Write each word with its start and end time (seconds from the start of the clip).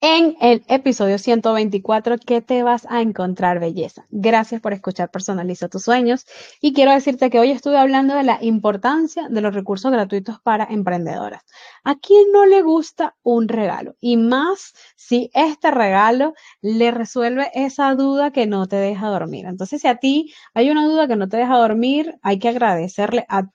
En 0.00 0.36
el 0.40 0.62
episodio 0.68 1.18
124, 1.18 2.18
¿qué 2.24 2.40
te 2.40 2.62
vas 2.62 2.86
a 2.88 3.00
encontrar, 3.00 3.58
belleza? 3.58 4.06
Gracias 4.10 4.60
por 4.60 4.72
escuchar 4.72 5.10
Personaliza 5.10 5.68
tus 5.68 5.82
sueños. 5.82 6.24
Y 6.60 6.72
quiero 6.72 6.92
decirte 6.92 7.30
que 7.30 7.40
hoy 7.40 7.50
estuve 7.50 7.78
hablando 7.78 8.14
de 8.14 8.22
la 8.22 8.38
importancia 8.40 9.28
de 9.28 9.40
los 9.40 9.52
recursos 9.52 9.90
gratuitos 9.90 10.40
para 10.40 10.68
emprendedoras. 10.70 11.42
¿A 11.82 11.96
quién 11.96 12.30
no 12.32 12.46
le 12.46 12.62
gusta 12.62 13.16
un 13.24 13.48
regalo? 13.48 13.96
Y 13.98 14.18
más 14.18 14.72
si 14.94 15.30
este 15.34 15.72
regalo 15.72 16.34
le 16.60 16.92
resuelve 16.92 17.50
esa 17.54 17.92
duda 17.96 18.30
que 18.30 18.46
no 18.46 18.68
te 18.68 18.76
deja 18.76 19.08
dormir. 19.08 19.46
Entonces, 19.46 19.82
si 19.82 19.88
a 19.88 19.96
ti 19.96 20.32
hay 20.54 20.70
una 20.70 20.86
duda 20.86 21.08
que 21.08 21.16
no 21.16 21.28
te 21.28 21.38
deja 21.38 21.56
dormir, 21.58 22.14
hay 22.22 22.38
que 22.38 22.50
agradecerle 22.50 23.26
a 23.28 23.50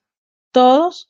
todos 0.51 1.07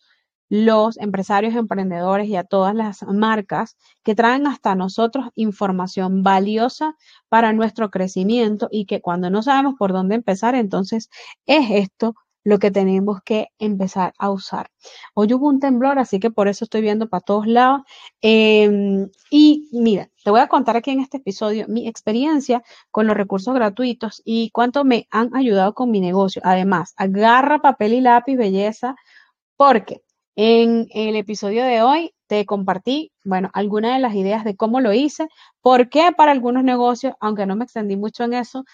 los 0.53 0.99
empresarios 0.99 1.55
emprendedores 1.55 2.27
y 2.27 2.35
a 2.35 2.43
todas 2.43 2.75
las 2.75 3.01
marcas 3.07 3.75
que 4.03 4.13
traen 4.13 4.45
hasta 4.45 4.75
nosotros 4.75 5.29
información 5.33 6.21
valiosa 6.21 6.95
para 7.27 7.53
nuestro 7.53 7.89
crecimiento 7.89 8.67
y 8.69 8.85
que 8.85 9.01
cuando 9.01 9.31
no 9.31 9.41
sabemos 9.41 9.73
por 9.79 9.93
dónde 9.93 10.13
empezar, 10.13 10.53
entonces 10.53 11.09
es 11.47 11.71
esto 11.71 12.13
lo 12.43 12.59
que 12.59 12.69
tenemos 12.69 13.17
que 13.25 13.47
empezar 13.57 14.13
a 14.19 14.29
usar. 14.29 14.67
Hoy 15.15 15.33
hubo 15.33 15.47
un 15.47 15.59
temblor, 15.59 15.97
así 15.97 16.19
que 16.19 16.29
por 16.29 16.47
eso 16.47 16.65
estoy 16.65 16.81
viendo 16.81 17.09
para 17.09 17.21
todos 17.21 17.47
lados. 17.47 17.81
Em, 18.21 19.09
y 19.31 19.69
mira, 19.71 20.11
te 20.23 20.29
voy 20.29 20.41
a 20.41 20.47
contar 20.47 20.77
aquí 20.77 20.91
en 20.91 20.99
este 20.99 21.17
episodio 21.17 21.65
mi 21.67 21.87
experiencia 21.87 22.61
con 22.91 23.07
los 23.07 23.17
recursos 23.17 23.55
gratuitos 23.55 24.21
y 24.23 24.51
cuánto 24.51 24.83
me 24.83 25.07
han 25.09 25.35
ayudado 25.35 25.73
con 25.73 25.89
mi 25.89 25.99
negocio. 25.99 26.43
Además, 26.45 26.93
agarra 26.95 27.57
papel 27.59 27.93
y 27.93 28.01
lápiz, 28.01 28.35
belleza, 28.37 28.95
porque 29.57 30.03
en 30.35 30.87
el 30.93 31.15
episodio 31.15 31.63
de 31.63 31.81
hoy 31.81 32.13
te 32.27 32.45
compartí, 32.45 33.11
bueno, 33.23 33.49
algunas 33.53 33.93
de 33.93 33.99
las 33.99 34.15
ideas 34.15 34.43
de 34.43 34.55
cómo 34.55 34.81
lo 34.81 34.93
hice, 34.93 35.27
por 35.61 35.89
qué 35.89 36.11
para 36.15 36.31
algunos 36.31 36.63
negocios, 36.63 37.13
aunque 37.19 37.45
no 37.45 37.55
me 37.55 37.65
extendí 37.65 37.95
mucho 37.95 38.23
en 38.23 38.33
eso, 38.33 38.65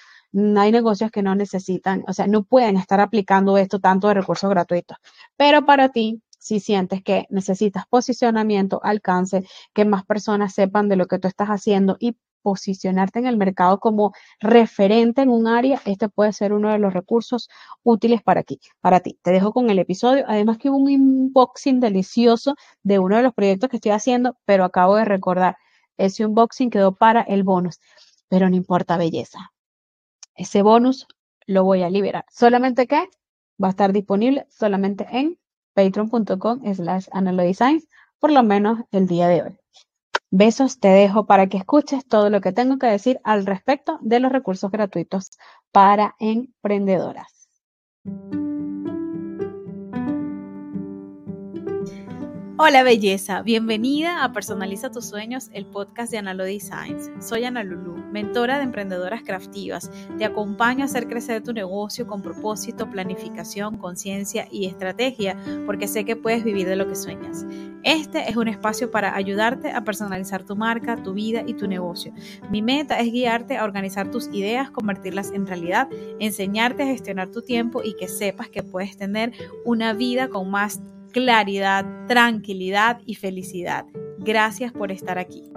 hay 0.58 0.72
negocios 0.72 1.12
que 1.12 1.24
no 1.24 1.36
necesitan, 1.36 2.04
o 2.08 2.14
sea, 2.14 2.28
no 2.28 2.44
pueden 2.44 2.78
estar 2.78 3.00
aplicando 3.00 3.58
esto 3.58 3.80
tanto 3.80 4.08
de 4.08 4.14
recursos 4.14 4.50
gratuitos. 4.50 4.98
Pero 5.36 5.66
para 5.66 5.90
ti, 5.90 6.22
si 6.38 6.60
sientes 6.60 7.04
que 7.04 7.26
necesitas 7.30 7.86
posicionamiento, 7.90 8.80
alcance, 8.84 9.44
que 9.74 9.86
más 9.86 10.06
personas 10.06 10.54
sepan 10.54 10.88
de 10.88 10.96
lo 10.96 11.08
que 11.08 11.20
tú 11.20 11.28
estás 11.28 11.50
haciendo 11.50 11.98
y 12.00 12.16
posicionarte 12.42 13.20
en 13.20 13.28
el 13.28 13.38
mercado 13.38 13.80
como 13.80 14.14
referente 14.40 15.22
en 15.22 15.30
un 15.30 15.48
área, 15.48 15.82
este 15.86 16.10
puede 16.10 16.34
ser 16.34 16.54
uno 16.54 16.72
de 16.72 16.80
los 16.80 16.94
recursos 16.94 17.50
útiles 17.84 18.22
para 18.24 18.44
ti. 18.44 18.60
Para 18.82 19.00
ti. 19.00 19.20
Te 19.22 19.32
dejo 19.32 19.54
con 19.54 19.70
el 19.70 19.80
episodio. 19.80 20.26
Además 20.28 20.58
que 20.58 20.70
hubo 20.70 20.78
un 20.78 20.90
unboxing 20.90 21.80
delicioso 21.80 22.56
de 22.84 23.00
uno 23.00 23.18
de 23.18 23.24
los 23.24 23.34
proyectos 23.34 23.70
que 23.70 23.78
estoy 23.78 23.92
haciendo, 23.92 24.38
pero 24.46 24.64
acabo 24.64 24.96
de 24.96 25.06
recordar, 25.06 25.58
ese 25.98 26.26
unboxing 26.26 26.70
quedó 26.70 26.96
para 26.96 27.22
el 27.22 27.44
bonus. 27.44 27.80
Pero 28.30 28.50
no 28.50 28.56
importa 28.56 28.98
belleza. 28.98 29.52
Ese 30.36 30.62
bonus 30.62 31.08
lo 31.46 31.64
voy 31.64 31.84
a 31.84 31.90
liberar. 31.90 32.26
Solamente 32.30 32.88
que 32.88 33.10
va 33.62 33.68
a 33.68 33.72
estar 33.72 33.92
disponible 33.92 34.46
solamente 34.50 35.08
en 35.12 35.38
patreon.com 35.74 36.62
slash 36.74 37.08
por 38.20 38.32
lo 38.32 38.44
menos 38.44 38.80
el 38.92 39.08
día 39.08 39.28
de 39.28 39.44
hoy. 39.44 39.60
Besos, 40.32 40.80
te 40.80 40.90
dejo 40.90 41.26
para 41.26 41.48
que 41.48 41.58
escuches 41.58 42.06
todo 42.06 42.30
lo 42.30 42.40
que 42.40 42.52
tengo 42.52 42.78
que 42.78 42.88
decir 42.88 43.20
al 43.24 43.46
respecto 43.46 43.98
de 44.02 44.20
los 44.20 44.32
recursos 44.32 44.70
gratuitos 44.70 45.32
para 45.72 46.16
emprendedoras. 46.20 47.50
Hola 52.62 52.84
belleza, 52.84 53.42
bienvenida 53.42 54.22
a 54.22 54.34
Personaliza 54.34 54.92
tus 54.92 55.06
sueños, 55.06 55.50
el 55.54 55.66
podcast 55.66 56.12
de 56.12 56.18
Analo 56.18 56.44
Designs. 56.44 57.10
Soy 57.26 57.46
Ana 57.46 57.64
Lulu, 57.64 57.96
mentora 58.12 58.58
de 58.58 58.66
emprendedoras 58.66 59.24
craftivas. 59.24 59.90
Te 60.18 60.26
acompaño 60.26 60.84
a 60.84 60.88
hacer 60.88 61.08
crecer 61.08 61.42
tu 61.42 61.54
negocio 61.54 62.06
con 62.06 62.22
propósito, 62.22 62.90
planificación, 62.90 63.78
conciencia 63.78 64.46
y 64.52 64.66
estrategia, 64.66 65.38
porque 65.66 65.88
sé 65.88 66.04
que 66.04 66.18
puedes 66.18 66.44
vivir 66.44 66.68
de 66.68 66.76
lo 66.76 66.86
que 66.86 66.98
sueñas. 66.98 67.46
Este 67.84 68.30
es 68.30 68.36
un 68.36 68.50
espacio 68.50 68.92
para 68.92 69.16
ayudarte 69.16 69.72
a 69.72 69.86
personalizar 69.86 70.44
tu 70.44 70.58
marca, 70.58 71.02
tu 71.02 71.14
vida 71.14 71.44
y 71.48 71.54
tu 71.54 71.66
negocio. 71.66 72.12
Mi 72.52 72.62
meta 72.62 73.00
es 73.00 73.10
guiarte 73.10 73.56
a 73.56 73.64
organizar 73.64 74.12
tus 74.12 74.28
ideas, 74.34 74.70
convertirlas 74.70 75.32
en 75.32 75.48
realidad, 75.48 75.88
enseñarte 76.20 76.84
a 76.84 76.88
gestionar 76.88 77.32
tu 77.32 77.42
tiempo 77.42 77.82
y 77.86 77.96
que 77.96 78.10
sepas 78.10 78.50
que 78.50 78.64
puedes 78.64 78.98
tener 78.98 79.32
una 79.64 79.94
vida 79.94 80.28
con 80.28 80.52
más 80.52 80.82
claridad, 81.12 81.86
tranquilidad 82.08 83.00
y 83.06 83.16
felicidad. 83.16 83.86
Gracias 84.20 84.72
por 84.72 84.92
estar 84.92 85.18
aquí. 85.18 85.52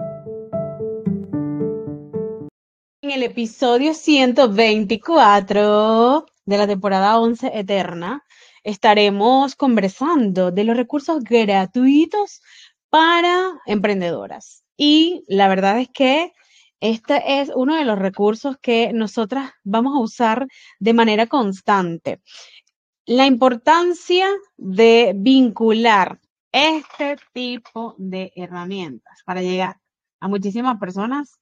En 3.01 3.11
el 3.11 3.23
episodio 3.23 3.93
124 3.93 6.25
de 6.45 6.57
la 6.57 6.67
temporada 6.67 7.19
11 7.19 7.51
Eterna, 7.53 8.23
estaremos 8.63 9.55
conversando 9.55 10.51
de 10.51 10.63
los 10.63 10.77
recursos 10.77 11.23
gratuitos 11.23 12.41
para 12.89 13.59
emprendedoras. 13.65 14.63
Y 14.77 15.23
la 15.27 15.47
verdad 15.47 15.79
es 15.79 15.89
que 15.89 16.33
este 16.79 17.39
es 17.39 17.51
uno 17.55 17.77
de 17.77 17.85
los 17.85 17.97
recursos 17.97 18.57
que 18.61 18.91
nosotras 18.93 19.51
vamos 19.63 19.95
a 19.95 20.01
usar 20.01 20.47
de 20.79 20.93
manera 20.93 21.27
constante. 21.27 22.21
La 23.05 23.25
importancia 23.25 24.27
de 24.55 25.13
vincular 25.15 26.19
este 26.51 27.17
tipo 27.33 27.95
de 27.97 28.31
herramientas 28.35 29.21
para 29.25 29.41
llegar 29.41 29.77
a 30.19 30.27
muchísimas 30.27 30.79
personas 30.79 31.39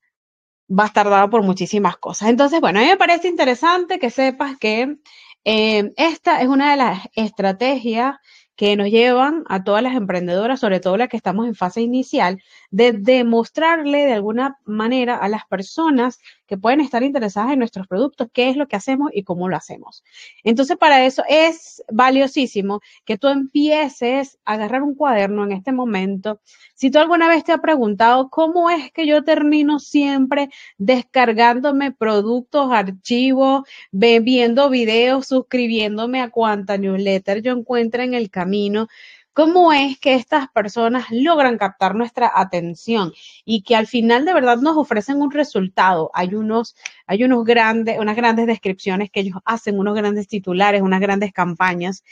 va 0.67 0.85
a 0.85 0.87
estar 0.87 1.09
dado 1.09 1.29
por 1.29 1.43
muchísimas 1.43 1.97
cosas. 1.97 2.29
Entonces, 2.29 2.61
bueno, 2.61 2.79
a 2.79 2.83
mí 2.83 2.87
me 2.87 2.97
parece 2.97 3.27
interesante 3.27 3.99
que 3.99 4.09
sepas 4.09 4.57
que 4.57 4.97
eh, 5.43 5.91
esta 5.97 6.41
es 6.41 6.47
una 6.47 6.71
de 6.71 6.77
las 6.77 6.99
estrategias 7.15 8.15
que 8.55 8.75
nos 8.75 8.89
llevan 8.89 9.43
a 9.47 9.63
todas 9.63 9.83
las 9.83 9.95
emprendedoras, 9.95 10.59
sobre 10.59 10.79
todo 10.79 10.97
las 10.97 11.09
que 11.09 11.17
estamos 11.17 11.47
en 11.47 11.55
fase 11.55 11.81
inicial, 11.81 12.41
de 12.71 12.93
demostrarle 12.93 14.05
de 14.05 14.13
alguna 14.13 14.57
manera 14.65 15.17
a 15.17 15.27
las 15.27 15.45
personas 15.45 16.19
que 16.47 16.57
pueden 16.57 16.81
estar 16.81 17.03
interesadas 17.03 17.53
en 17.53 17.59
nuestros 17.59 17.87
productos 17.87 18.27
qué 18.33 18.49
es 18.49 18.57
lo 18.57 18.67
que 18.67 18.75
hacemos 18.75 19.11
y 19.13 19.23
cómo 19.23 19.47
lo 19.47 19.55
hacemos. 19.55 20.03
Entonces, 20.43 20.77
para 20.77 21.05
eso 21.05 21.23
es 21.29 21.83
valiosísimo 21.91 22.81
que 23.05 23.17
tú 23.17 23.27
empieces 23.27 24.37
a 24.45 24.53
agarrar 24.53 24.83
un 24.83 24.95
cuaderno 24.95 25.43
en 25.43 25.51
este 25.51 25.71
momento. 25.71 26.41
Si 26.73 26.89
tú 26.91 26.99
alguna 26.99 27.27
vez 27.27 27.43
te 27.43 27.51
has 27.51 27.59
preguntado 27.59 28.29
cómo 28.29 28.69
es 28.69 28.91
que 28.91 29.05
yo 29.05 29.23
termino 29.23 29.79
siempre 29.79 30.49
descargándome 30.77 31.91
productos, 31.91 32.71
archivos, 32.71 33.63
viendo 33.91 34.69
videos, 34.69 35.27
suscribiéndome 35.27 36.21
a 36.21 36.29
cuanta 36.29 36.77
newsletter 36.77 37.41
yo 37.41 37.53
encuentre 37.53 38.03
en 38.03 38.13
el 38.13 38.29
camino, 38.29 38.87
¿Cómo 39.33 39.71
es 39.71 39.97
que 39.97 40.13
estas 40.15 40.49
personas 40.49 41.05
logran 41.09 41.57
captar 41.57 41.95
nuestra 41.95 42.29
atención 42.35 43.13
y 43.45 43.63
que 43.63 43.77
al 43.77 43.87
final 43.87 44.25
de 44.25 44.33
verdad 44.33 44.57
nos 44.57 44.75
ofrecen 44.75 45.21
un 45.21 45.31
resultado? 45.31 46.11
Hay 46.13 46.35
unos, 46.35 46.75
hay 47.07 47.23
unos 47.23 47.45
grandes, 47.45 47.97
unas 47.97 48.17
grandes 48.17 48.45
descripciones 48.45 49.09
que 49.09 49.21
ellos 49.21 49.37
hacen, 49.45 49.79
unos 49.79 49.95
grandes 49.95 50.27
titulares, 50.27 50.81
unas 50.81 50.99
grandes 50.99 51.31
campañas 51.31 52.03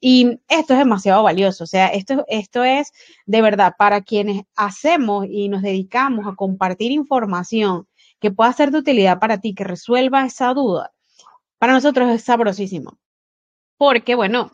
y 0.00 0.38
esto 0.48 0.74
es 0.74 0.78
demasiado 0.78 1.24
valioso. 1.24 1.64
O 1.64 1.66
sea, 1.66 1.88
esto, 1.88 2.24
esto 2.28 2.62
es 2.62 2.92
de 3.26 3.42
verdad 3.42 3.74
para 3.76 4.02
quienes 4.02 4.42
hacemos 4.54 5.26
y 5.28 5.48
nos 5.48 5.62
dedicamos 5.62 6.28
a 6.28 6.36
compartir 6.36 6.92
información 6.92 7.88
que 8.20 8.30
pueda 8.30 8.52
ser 8.52 8.70
de 8.70 8.78
utilidad 8.78 9.18
para 9.18 9.38
ti, 9.38 9.52
que 9.54 9.64
resuelva 9.64 10.24
esa 10.26 10.54
duda. 10.54 10.92
Para 11.58 11.72
nosotros 11.72 12.08
es 12.10 12.22
sabrosísimo. 12.22 12.98
Porque, 13.78 14.14
bueno, 14.14 14.52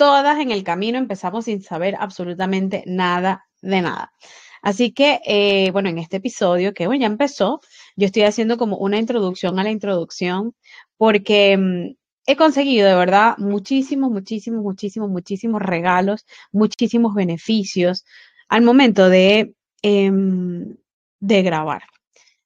todas 0.00 0.38
en 0.40 0.50
el 0.50 0.64
camino 0.64 0.96
empezamos 0.96 1.44
sin 1.44 1.60
saber 1.60 1.94
absolutamente 2.00 2.84
nada 2.86 3.46
de 3.60 3.82
nada. 3.82 4.14
Así 4.62 4.92
que, 4.92 5.20
eh, 5.26 5.70
bueno, 5.72 5.90
en 5.90 5.98
este 5.98 6.16
episodio, 6.16 6.72
que 6.72 6.86
bueno, 6.86 7.02
ya 7.02 7.06
empezó, 7.06 7.60
yo 7.96 8.06
estoy 8.06 8.22
haciendo 8.22 8.56
como 8.56 8.78
una 8.78 8.96
introducción 8.96 9.58
a 9.58 9.62
la 9.62 9.70
introducción, 9.70 10.54
porque 10.96 11.54
mm, 11.58 11.96
he 12.24 12.36
conseguido 12.36 12.88
de 12.88 12.94
verdad 12.94 13.36
muchísimos, 13.36 14.10
muchísimos, 14.10 14.62
muchísimos, 14.62 15.10
muchísimos 15.10 15.60
regalos, 15.60 16.24
muchísimos 16.50 17.14
beneficios 17.14 18.06
al 18.48 18.62
momento 18.62 19.10
de, 19.10 19.54
em, 19.82 20.76
de 21.20 21.42
grabar. 21.42 21.82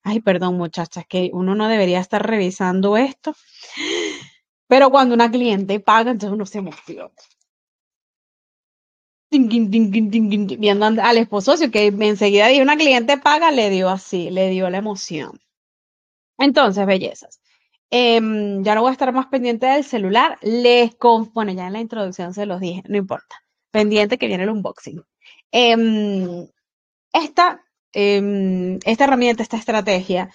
Ay, 0.02 0.20
perdón, 0.20 0.56
muchachas, 0.56 1.04
que 1.08 1.30
uno 1.32 1.54
no 1.54 1.68
debería 1.68 2.00
estar 2.00 2.26
revisando 2.26 2.96
esto, 2.96 3.36
pero 4.66 4.90
cuando 4.90 5.14
una 5.14 5.30
cliente 5.30 5.78
paga, 5.78 6.10
entonces 6.10 6.34
uno 6.34 6.46
se 6.46 6.58
emociona 6.58 7.10
viendo 9.38 10.86
al 10.86 11.19
esposo, 11.19 11.54
que 11.70 11.86
enseguida 11.86 12.48
dijo 12.48 12.62
una 12.62 12.76
cliente 12.76 13.19
paga, 13.19 13.50
le 13.50 13.70
dio 13.70 13.88
así, 13.88 14.31
le 14.31 14.50
dio 14.50 14.70
la 14.70 14.78
emoción. 14.78 15.40
Entonces, 16.38 16.86
bellezas. 16.86 17.40
Em, 17.90 18.64
ya 18.64 18.75
no 18.75 18.81
voy 18.82 18.90
a 18.90 18.92
estar 18.92 19.12
más 19.12 19.26
pendiente 19.26 19.66
del 19.66 19.84
celular. 19.84 20.38
Les 20.42 20.96
bueno, 21.32 21.52
ya 21.52 21.66
en 21.66 21.72
la 21.75 21.81
introducción 21.81 22.34
se 22.34 22.46
los 22.46 22.60
dije, 22.60 22.82
no 22.88 22.96
importa. 22.96 23.36
Pendiente 23.70 24.19
que 24.19 24.26
viene 24.26 24.44
el 24.44 24.50
unboxing. 24.50 25.02
Em, 25.52 26.46
esta 27.12 27.64
em, 27.92 28.78
esta 28.84 29.04
herramienta, 29.04 29.42
esta 29.42 29.56
estrategia, 29.56 30.31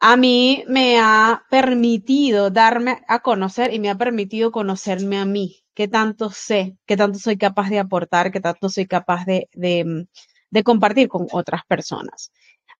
a 0.00 0.16
mí 0.16 0.64
me 0.66 0.98
ha 0.98 1.44
permitido 1.50 2.50
darme 2.50 3.02
a 3.06 3.20
conocer 3.20 3.72
y 3.74 3.80
me 3.80 3.90
ha 3.90 3.96
permitido 3.96 4.50
conocerme 4.50 5.18
a 5.18 5.26
mí, 5.26 5.62
qué 5.74 5.88
tanto 5.88 6.30
sé, 6.30 6.78
qué 6.86 6.96
tanto 6.96 7.18
soy 7.18 7.36
capaz 7.36 7.68
de 7.68 7.78
aportar, 7.78 8.32
qué 8.32 8.40
tanto 8.40 8.70
soy 8.70 8.86
capaz 8.86 9.26
de, 9.26 9.48
de, 9.52 10.06
de 10.50 10.62
compartir 10.64 11.08
con 11.08 11.26
otras 11.32 11.62
personas. 11.66 12.32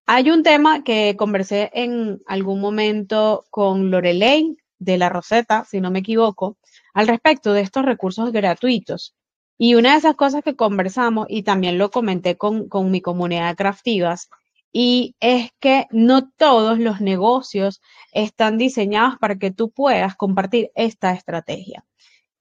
Hay 0.07 0.31
un 0.31 0.41
tema 0.41 0.83
que 0.83 1.15
conversé 1.15 1.69
en 1.73 2.21
algún 2.25 2.59
momento 2.59 3.45
con 3.51 3.91
Lorelei 3.91 4.57
de 4.79 4.97
la 4.97 5.09
Roseta, 5.09 5.63
si 5.65 5.79
no 5.79 5.91
me 5.91 5.99
equivoco, 5.99 6.57
al 6.95 7.07
respecto 7.07 7.53
de 7.53 7.61
estos 7.61 7.85
recursos 7.85 8.31
gratuitos. 8.31 9.15
Y 9.59 9.75
una 9.75 9.91
de 9.91 9.99
esas 9.99 10.15
cosas 10.15 10.43
que 10.43 10.55
conversamos, 10.55 11.27
y 11.29 11.43
también 11.43 11.77
lo 11.77 11.91
comenté 11.91 12.35
con, 12.35 12.67
con 12.67 12.89
mi 12.89 12.99
comunidad 12.99 13.49
de 13.49 13.55
craftivas, 13.55 14.27
y 14.71 15.15
es 15.19 15.51
que 15.59 15.87
no 15.91 16.29
todos 16.29 16.79
los 16.79 17.01
negocios 17.01 17.81
están 18.11 18.57
diseñados 18.57 19.17
para 19.19 19.37
que 19.37 19.51
tú 19.51 19.71
puedas 19.71 20.15
compartir 20.15 20.71
esta 20.75 21.13
estrategia. 21.13 21.85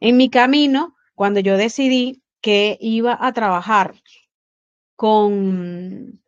En 0.00 0.16
mi 0.16 0.30
camino, 0.30 0.96
cuando 1.14 1.40
yo 1.40 1.56
decidí 1.56 2.22
que 2.40 2.78
iba 2.80 3.18
a 3.20 3.32
trabajar 3.32 3.94
con, 4.96 6.20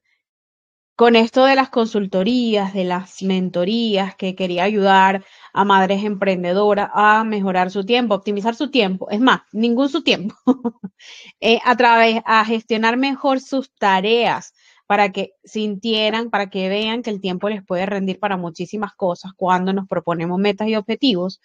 con 0.97 1.17
esto 1.17 1.45
de 1.45 1.55
las 1.55 1.71
consultorías, 1.71 2.75
de 2.75 2.85
las 2.85 3.23
mentorías, 3.23 4.15
que 4.17 4.35
quería 4.35 4.65
ayudar 4.65 5.25
a 5.53 5.65
madres 5.65 6.05
emprendedoras 6.05 6.91
a 6.93 7.25
mejorar 7.25 7.71
su 7.71 7.85
tiempo, 7.85 8.15
optimizar 8.15 8.55
su 8.55 8.71
tiempo, 8.71 9.09
es 9.11 9.21
más, 9.21 9.43
ningún 9.53 9.89
su 9.89 10.03
tiempo, 10.03 10.35
eh, 11.41 11.59
a 11.65 11.77
través, 11.77 12.21
a 12.25 12.45
gestionar 12.45 12.97
mejor 12.97 13.41
sus 13.41 13.73
tareas, 13.75 14.53
para 14.93 15.11
que 15.11 15.33
sintieran, 15.43 16.29
para 16.29 16.51
que 16.51 16.69
vean 16.69 17.01
que 17.01 17.09
el 17.09 17.23
tiempo 17.23 17.49
les 17.49 17.65
puede 17.65 17.87
rendir 17.87 18.19
para 18.21 18.37
muchísimas 18.37 18.93
cosas 18.93 19.33
cuando 19.35 19.73
nos 19.73 19.89
proponemos 19.89 20.39
metas 20.39 20.69
y 20.69 20.77
objetivos. 20.77 21.41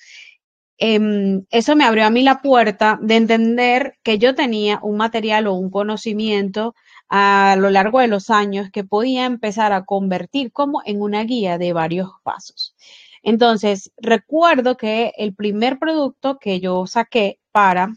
Em, 0.77 1.45
eso 1.49 1.77
me 1.77 1.85
abrió 1.85 2.05
a 2.05 2.09
mí 2.09 2.23
la 2.23 2.41
puerta 2.41 2.99
de 3.01 3.15
entender 3.15 3.97
que 4.03 4.17
yo 4.17 4.35
tenía 4.35 4.81
un 4.83 4.97
material 4.97 5.47
o 5.47 5.53
un 5.53 5.69
conocimiento 5.69 6.75
a 7.07 7.55
lo 7.57 7.69
largo 7.69 8.01
de 8.01 8.09
los 8.09 8.29
años 8.29 8.69
que 8.69 8.83
podía 8.83 9.23
empezar 9.25 9.71
a 9.71 9.85
convertir 9.85 10.51
como 10.51 10.81
en 10.85 11.01
una 11.01 11.23
guía 11.23 11.57
de 11.57 11.71
varios 11.71 12.09
pasos. 12.23 12.75
Entonces, 13.23 13.93
recuerdo 13.95 14.75
que 14.75 15.13
el 15.17 15.33
primer 15.33 15.79
producto 15.79 16.37
que 16.37 16.59
yo 16.59 16.85
saqué 16.85 17.39
para 17.53 17.93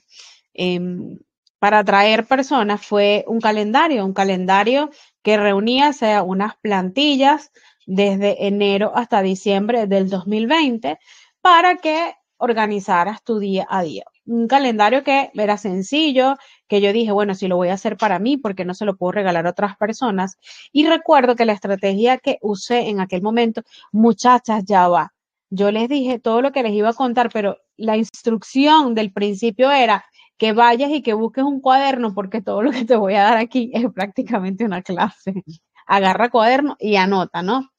em, 0.55 1.19
para 1.61 1.81
atraer 1.81 2.27
personas 2.27 2.85
fue 2.85 3.25
un 3.29 3.41
calendario, 3.41 4.05
un 4.05 4.15
calendario 4.15 4.91
que 5.23 5.37
reunía 5.37 5.93
sea, 5.93 6.23
unas 6.25 6.57
plantillas 6.57 7.53
desde 7.87 8.47
enero 8.47 8.93
hasta 8.95 9.23
diciembre 9.23 9.87
del 9.87 10.09
2020 10.09 10.99
para 11.41 11.77
que 11.77 12.15
organizaras 12.39 13.23
tu 13.23 13.39
día 13.39 13.67
a 13.69 13.83
día. 13.83 14.05
Un 14.25 14.49
calendario 14.49 15.05
que 15.05 15.31
era 15.35 15.59
sencillo, 15.59 16.37
que 16.67 16.81
yo 16.81 16.93
dije, 16.93 17.13
bueno, 17.13 17.35
si 17.35 17.47
lo 17.47 17.57
voy 17.57 17.69
a 17.69 17.75
hacer 17.75 17.99
para 17.99 18.19
mí, 18.19 18.39
porque 18.39 18.65
no 18.65 18.73
se 18.73 18.87
lo 18.87 18.97
puedo 18.97 19.13
regalar 19.13 19.47
a 19.47 19.51
otras 19.51 19.77
personas. 19.77 20.39
Y 20.73 20.87
recuerdo 20.87 21.37
que 21.37 21.45
la 21.45 21.53
estrategia 21.53 22.17
que 22.17 22.39
usé 22.41 22.89
en 22.89 23.01
aquel 23.01 23.21
momento, 23.21 23.63
muchachas, 23.93 24.65
ya 24.65 24.89
va. 24.89 25.13
Yo 25.51 25.71
les 25.71 25.89
dije 25.91 26.19
todo 26.19 26.41
lo 26.41 26.53
que 26.53 26.63
les 26.63 26.73
iba 26.73 26.89
a 26.89 26.95
contar, 26.95 27.29
pero 27.31 27.59
la 27.77 27.97
instrucción 27.99 28.95
del 28.95 29.13
principio 29.13 29.71
era, 29.71 30.05
que 30.41 30.55
vayas 30.55 30.91
y 30.91 31.03
que 31.03 31.13
busques 31.13 31.45
un 31.45 31.61
cuaderno, 31.61 32.15
porque 32.15 32.41
todo 32.41 32.63
lo 32.63 32.71
que 32.71 32.87
te 32.87 32.97
voy 32.97 33.15
a 33.15 33.25
dar 33.25 33.37
aquí 33.37 33.71
es 33.75 33.85
prácticamente 33.93 34.65
una 34.65 34.81
clase. 34.81 35.45
Agarra 35.87 36.31
cuaderno 36.31 36.77
y 36.81 36.97
anota, 36.97 37.43
¿no? 37.43 37.71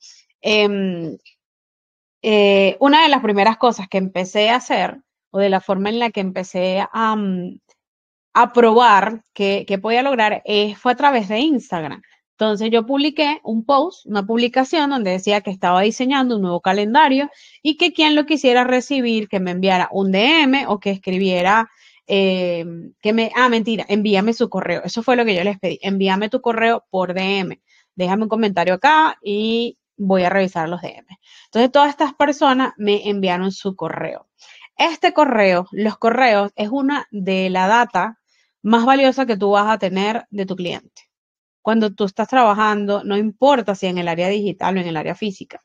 Em, 0.41 1.17
eh, 2.21 2.77
una 2.79 3.01
de 3.01 3.09
las 3.09 3.21
primeras 3.23 3.57
cosas 3.57 3.87
que 3.89 3.97
empecé 3.97 4.51
a 4.51 4.57
hacer, 4.57 5.01
o 5.31 5.39
de 5.39 5.49
la 5.49 5.59
forma 5.59 5.89
en 5.89 5.97
la 5.97 6.11
que 6.11 6.19
empecé 6.19 6.85
a, 6.93 7.15
mm, 7.15 7.59
a 8.35 8.53
probar 8.53 9.23
que, 9.33 9.65
que 9.67 9.79
podía 9.79 10.03
lograr, 10.03 10.43
eh, 10.45 10.75
fue 10.75 10.91
a 10.91 10.95
través 10.95 11.29
de 11.29 11.39
Instagram. 11.39 12.03
Entonces 12.33 12.69
yo 12.71 12.85
publiqué 12.85 13.39
un 13.43 13.65
post, 13.65 14.05
una 14.05 14.23
publicación 14.23 14.91
donde 14.91 15.11
decía 15.11 15.41
que 15.41 15.49
estaba 15.49 15.81
diseñando 15.81 16.35
un 16.35 16.43
nuevo 16.43 16.61
calendario 16.61 17.29
y 17.63 17.77
que 17.77 17.91
quien 17.91 18.15
lo 18.15 18.27
quisiera 18.27 18.63
recibir, 18.63 19.29
que 19.29 19.39
me 19.39 19.51
enviara 19.51 19.89
un 19.91 20.11
DM 20.11 20.67
o 20.67 20.79
que 20.79 20.91
escribiera 20.91 21.69
eh, 22.07 22.65
que 23.01 23.13
me, 23.13 23.31
ah, 23.35 23.49
mentira, 23.49 23.85
envíame 23.87 24.33
su 24.33 24.49
correo. 24.49 24.81
Eso 24.83 25.03
fue 25.03 25.15
lo 25.15 25.25
que 25.25 25.35
yo 25.35 25.43
les 25.43 25.59
pedí. 25.59 25.79
Envíame 25.81 26.29
tu 26.29 26.41
correo 26.41 26.85
por 26.89 27.13
DM. 27.13 27.61
Déjame 27.95 28.23
un 28.23 28.29
comentario 28.29 28.75
acá 28.75 29.17
y 29.23 29.77
voy 29.97 30.23
a 30.23 30.29
revisar 30.29 30.67
los 30.69 30.81
DM. 30.81 31.05
Entonces, 31.45 31.71
todas 31.71 31.89
estas 31.89 32.13
personas 32.13 32.73
me 32.77 33.09
enviaron 33.09 33.51
su 33.51 33.75
correo. 33.75 34.27
Este 34.77 35.13
correo, 35.13 35.67
los 35.71 35.97
correos, 35.97 36.51
es 36.55 36.69
una 36.69 37.07
de 37.11 37.49
la 37.49 37.67
data 37.67 38.19
más 38.63 38.85
valiosa 38.85 39.25
que 39.25 39.37
tú 39.37 39.51
vas 39.51 39.69
a 39.69 39.77
tener 39.77 40.25
de 40.29 40.45
tu 40.45 40.55
cliente. 40.55 41.03
Cuando 41.61 41.93
tú 41.93 42.05
estás 42.05 42.27
trabajando, 42.27 43.03
no 43.03 43.17
importa 43.17 43.75
si 43.75 43.87
en 43.87 43.99
el 43.99 44.07
área 44.07 44.27
digital 44.29 44.77
o 44.77 44.79
en 44.79 44.87
el 44.87 44.97
área 44.97 45.15
física, 45.15 45.61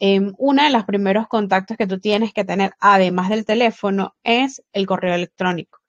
eh, 0.00 0.20
uno 0.38 0.62
de 0.64 0.70
los 0.70 0.84
primeros 0.84 1.28
contactos 1.28 1.76
que 1.76 1.86
tú 1.86 2.00
tienes 2.00 2.32
que 2.32 2.44
tener, 2.44 2.72
además 2.80 3.28
del 3.28 3.44
teléfono, 3.44 4.16
es 4.24 4.62
el 4.72 4.86
correo 4.86 5.14
electrónico. 5.14 5.80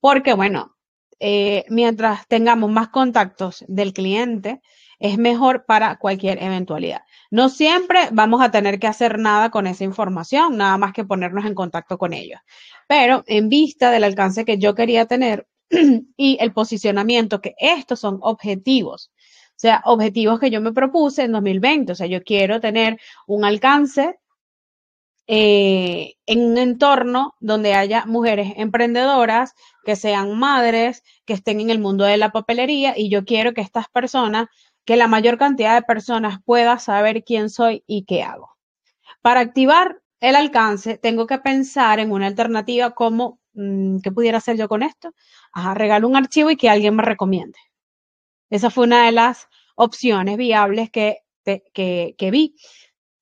Porque, 0.00 0.34
bueno, 0.34 0.76
eh, 1.20 1.64
mientras 1.68 2.26
tengamos 2.26 2.70
más 2.70 2.88
contactos 2.88 3.64
del 3.68 3.92
cliente, 3.92 4.60
es 4.98 5.18
mejor 5.18 5.64
para 5.66 5.96
cualquier 5.98 6.42
eventualidad. 6.42 7.02
No 7.30 7.48
siempre 7.48 8.08
vamos 8.12 8.42
a 8.42 8.50
tener 8.50 8.80
que 8.80 8.88
hacer 8.88 9.20
nada 9.20 9.50
con 9.50 9.68
esa 9.68 9.84
información, 9.84 10.56
nada 10.56 10.78
más 10.78 10.92
que 10.92 11.04
ponernos 11.04 11.44
en 11.44 11.54
contacto 11.54 11.96
con 11.96 12.12
ellos. 12.12 12.40
Pero 12.88 13.22
en 13.26 13.48
vista 13.48 13.92
del 13.92 14.02
alcance 14.02 14.44
que 14.44 14.58
yo 14.58 14.74
quería 14.74 15.06
tener 15.06 15.46
y 16.16 16.38
el 16.40 16.52
posicionamiento, 16.52 17.40
que 17.40 17.54
estos 17.58 18.00
son 18.00 18.18
objetivos, 18.20 19.11
sea, 19.62 19.82
objetivos 19.84 20.40
que 20.40 20.50
yo 20.50 20.60
me 20.60 20.72
propuse 20.72 21.22
en 21.22 21.32
2020, 21.32 21.92
o 21.92 21.94
sea, 21.94 22.08
yo 22.08 22.22
quiero 22.24 22.60
tener 22.60 22.98
un 23.28 23.44
alcance 23.44 24.18
eh, 25.28 26.14
en 26.26 26.40
un 26.40 26.58
entorno 26.58 27.34
donde 27.40 27.74
haya 27.74 28.04
mujeres 28.06 28.54
emprendedoras, 28.56 29.54
que 29.84 29.94
sean 29.94 30.36
madres, 30.36 31.04
que 31.24 31.34
estén 31.34 31.60
en 31.60 31.70
el 31.70 31.78
mundo 31.78 32.04
de 32.04 32.16
la 32.16 32.32
papelería 32.32 32.94
y 32.96 33.08
yo 33.08 33.24
quiero 33.24 33.54
que 33.54 33.60
estas 33.60 33.88
personas, 33.88 34.48
que 34.84 34.96
la 34.96 35.06
mayor 35.06 35.38
cantidad 35.38 35.74
de 35.76 35.82
personas 35.82 36.40
pueda 36.44 36.78
saber 36.80 37.22
quién 37.24 37.48
soy 37.48 37.84
y 37.86 38.04
qué 38.04 38.24
hago. 38.24 38.50
Para 39.22 39.40
activar 39.40 40.02
el 40.20 40.36
alcance, 40.36 40.98
tengo 40.98 41.26
que 41.26 41.38
pensar 41.38 42.00
en 42.00 42.10
una 42.12 42.26
alternativa 42.26 42.90
como, 42.92 43.38
mm, 43.54 43.98
¿qué 44.02 44.10
pudiera 44.12 44.38
hacer 44.38 44.56
yo 44.56 44.68
con 44.68 44.82
esto? 44.82 45.14
Ajá, 45.52 45.74
regalo 45.74 46.08
un 46.08 46.16
archivo 46.16 46.50
y 46.50 46.56
que 46.56 46.68
alguien 46.70 46.96
me 46.96 47.04
recomiende. 47.04 47.58
Esa 48.50 48.68
fue 48.70 48.84
una 48.84 49.06
de 49.06 49.12
las 49.12 49.48
opciones 49.76 50.36
viables 50.36 50.90
que, 50.90 51.18
que, 51.44 52.14
que 52.16 52.30
vi. 52.30 52.54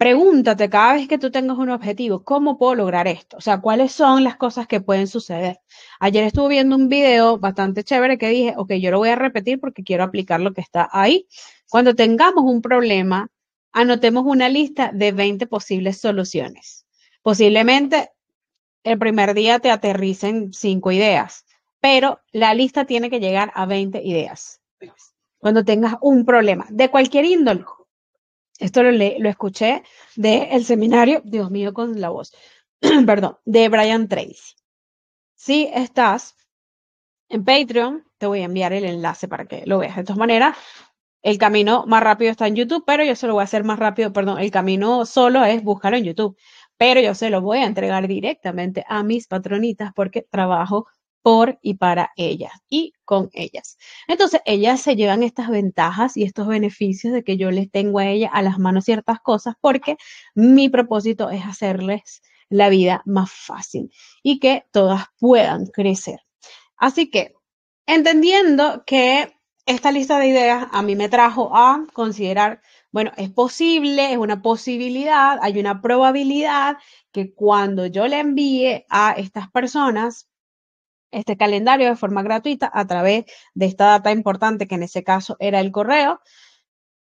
Pregúntate 0.01 0.71
cada 0.71 0.95
vez 0.95 1.09
que 1.09 1.19
tú 1.19 1.31
tengas 1.31 1.59
un 1.59 1.69
objetivo, 1.69 2.25
¿cómo 2.25 2.57
puedo 2.57 2.75
lograr 2.75 3.07
esto? 3.07 3.37
O 3.37 3.43
sea, 3.43 3.61
¿cuáles 3.61 3.93
son 3.93 4.25
las 4.25 4.37
cosas 4.37 4.67
que 4.67 4.81
pueden 4.81 5.07
suceder? 5.07 5.61
Ayer 5.99 6.25
estuve 6.25 6.49
viendo 6.49 6.75
un 6.75 6.89
video 6.89 7.39
bastante 7.39 7.85
chévere 7.85 8.17
que 8.17 8.29
dije, 8.29 8.55
ok, 8.57 8.73
yo 8.81 8.91
lo 8.93 8.99
voy 8.99 9.11
a 9.11 9.17
repetir 9.17 9.61
porque 9.61 9.85
quiero 9.85 10.05
aplicar 10.05 10.41
lo 10.41 10.55
que 10.55 10.63
está 10.63 10.89
ahí. 10.91 11.29
Cuando 11.69 11.95
tengamos 11.95 12.45
un 12.45 12.63
problema, 12.63 13.29
anotemos 13.73 14.25
una 14.25 14.49
lista 14.49 14.91
de 14.95 15.13
20 15.13 15.47
posibles 15.47 16.01
soluciones. 16.01 16.87
Posiblemente 17.21 18.11
el 18.85 18.99
primer 18.99 19.35
día 19.35 19.59
te 19.59 19.71
aterricen 19.71 20.55
5 20.55 20.93
ideas, 20.93 21.45
pero 21.79 22.21
la 22.33 22.55
lista 22.55 22.87
tiene 22.87 23.11
que 23.11 23.21
llegar 23.21 23.53
a 23.55 23.67
20 23.67 24.03
ideas. 24.03 24.63
Cuando 25.41 25.65
tengas 25.65 25.97
un 26.03 26.25
problema 26.25 26.67
de 26.71 26.91
cualquier 26.91 27.25
índole, 27.25 27.65
esto 28.59 28.83
lo, 28.83 28.91
escuché 29.29 29.83
del 30.17 30.65
seminario, 30.65 31.23
Dios 31.25 31.51
mío, 31.51 31.73
con 31.73 31.99
la 32.01 32.11
voz, 32.11 32.33
perdón, 33.07 33.39
de 33.47 33.69
Brian 33.71 34.07
Tracy. 34.07 34.55
Si 35.35 35.71
estás 35.75 36.37
en 37.31 37.45
Patreon, 37.45 38.05
te 38.19 38.27
voy 38.27 38.41
a 38.43 38.45
enviar 38.45 38.75
el 38.75 38.85
enlace 38.85 39.29
para 39.29 39.47
que 39.47 39.63
lo 39.65 39.79
veas. 39.79 39.97
De 39.97 40.05
todas 40.05 40.19
maneras, 40.19 40.57
el 41.23 41.39
camino 41.39 41.85
más 41.87 42.03
rápido 42.03 42.31
está 42.31 42.47
en 42.47 42.57
YouTube, 42.57 42.85
pero 42.87 43.03
yo 43.03 43.17
se 43.17 43.27
lo 43.27 43.35
voy 43.35 43.41
a 43.41 43.45
hacer 43.45 43.65
más 43.65 43.79
rápido, 43.79 44.13
perdón, 44.13 44.39
el 44.39 44.51
camino 44.51 45.07
solo 45.07 45.45
es 45.45 45.63
buscarlo 45.63 45.97
en 45.97 46.05
YouTube, 46.05 46.37
pero 46.77 47.01
yo 47.01 47.15
se 47.15 47.31
lo 47.31 47.41
voy 47.41 47.59
a 47.59 47.67
entregar 47.67 48.07
directamente 48.07 48.85
a 48.89 49.03
mis 49.03 49.27
patronitas 49.27 49.93
porque 49.95 50.27
trabajo 50.31 50.87
por 51.23 51.59
y 51.63 51.75
para 51.75 52.11
ellas 52.17 52.53
y 52.69 52.93
con 53.05 53.31
ellas. 53.33 53.77
Entonces, 54.09 54.41
ellas 54.45 54.81
se 54.81 54.97
llevan 54.97 55.23
estas 55.23 55.49
ventajas 55.51 56.17
y 56.17 56.23
estos 56.23 56.47
beneficios 56.47 57.13
de 57.13 57.25
que 57.25 57.37
yo 57.37 57.51
les 57.51 57.71
tengo 57.71 57.99
a 57.99 58.09
ellas 58.09 58.31
a 58.33 58.43
las 58.43 58.59
manos 58.59 58.85
ciertas 58.85 59.21
cosas 59.21 59.55
porque 59.61 59.97
mi 60.35 60.69
propósito 60.69 61.31
es 61.31 61.45
hacerles 61.45 62.23
la 62.49 62.69
vida 62.69 63.03
más 63.07 63.31
fácil 63.31 63.91
y 64.23 64.41
que 64.41 64.65
todas 64.73 65.05
puedan 65.19 65.67
crecer. 65.67 66.21
Así 66.77 67.11
que, 67.11 67.35
entendiendo 67.87 68.85
que 68.87 69.33
esta 69.67 69.93
lista 69.93 70.19
de 70.19 70.29
ideas 70.29 70.67
a 70.73 70.83
mí 70.83 70.97
me 70.97 71.09
trajo 71.09 71.55
a 71.55 71.85
considerar, 71.93 72.61
bueno, 72.91 73.13
es 73.17 73.31
posible, 73.31 74.13
es 74.13 74.19
una 74.19 74.43
posibilidad, 74.43 75.39
hay 75.43 75.61
una 75.61 75.81
probabilidad 75.81 76.79
que 77.13 77.35
cuando 77.35 77.87
yo 77.87 78.09
le 78.09 78.19
envíe 78.19 78.85
a 78.89 79.13
estas 79.13 79.51
personas 79.51 80.30
este 81.11 81.37
calendario 81.37 81.89
de 81.89 81.97
forma 81.97 82.23
gratuita 82.23 82.71
a 82.73 82.87
través 82.87 83.25
de 83.55 83.67
esta 83.67 83.87
data 83.87 84.13
importante, 84.13 84.67
que 84.67 84.77
en 84.77 84.85
ese 84.85 85.03
caso 85.05 85.37
era 85.41 85.61
el 85.61 85.73
correo, 85.73 86.21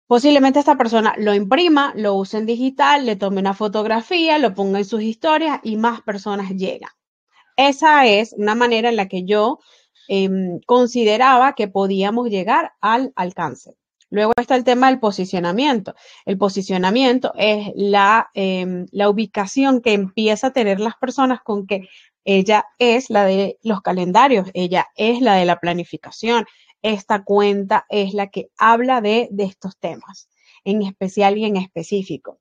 Posiblemente 0.08 0.58
esta 0.58 0.78
persona 0.78 1.12
lo 1.18 1.34
imprima, 1.34 1.92
lo 1.94 2.14
use 2.14 2.38
en 2.38 2.46
digital, 2.46 3.04
le 3.04 3.16
tome 3.16 3.40
una 3.40 3.52
fotografía, 3.52 4.38
lo 4.38 4.54
ponga 4.54 4.78
en 4.78 4.86
sus 4.86 5.02
historias 5.02 5.60
y 5.62 5.76
más 5.76 6.00
personas 6.00 6.48
llegan. 6.52 6.90
Esa 7.56 8.06
es 8.06 8.32
una 8.32 8.54
manera 8.54 8.88
en 8.88 8.96
la 8.96 9.06
que 9.06 9.24
yo 9.26 9.58
em, 10.08 10.60
consideraba 10.64 11.54
que 11.54 11.68
podíamos 11.68 12.30
llegar 12.30 12.72
al 12.80 13.12
alcance. 13.16 13.76
Luego 14.08 14.32
está 14.40 14.56
el 14.56 14.64
tema 14.64 14.88
del 14.88 14.98
posicionamiento. 14.98 15.94
El 16.24 16.38
posicionamiento 16.38 17.34
es 17.36 17.70
la, 17.74 18.30
em, 18.32 18.86
la 18.90 19.10
ubicación 19.10 19.82
que 19.82 19.92
empieza 19.92 20.46
a 20.46 20.52
tener 20.54 20.80
las 20.80 20.96
personas 20.96 21.40
con 21.42 21.66
que 21.66 21.86
ella 22.30 22.66
es 22.78 23.08
la 23.08 23.24
de 23.24 23.58
los 23.62 23.80
calendarios, 23.80 24.50
ella 24.52 24.88
es 24.96 25.22
la 25.22 25.36
de 25.36 25.46
la 25.46 25.60
planificación, 25.60 26.44
esta 26.82 27.24
cuenta 27.24 27.86
es 27.88 28.12
la 28.12 28.26
que 28.26 28.50
habla 28.58 29.00
de, 29.00 29.30
estos 29.38 29.78
temas, 29.78 30.28
en 30.62 30.82
especial 30.82 31.38
y 31.38 31.46
en 31.46 31.56
específico. 31.56 32.38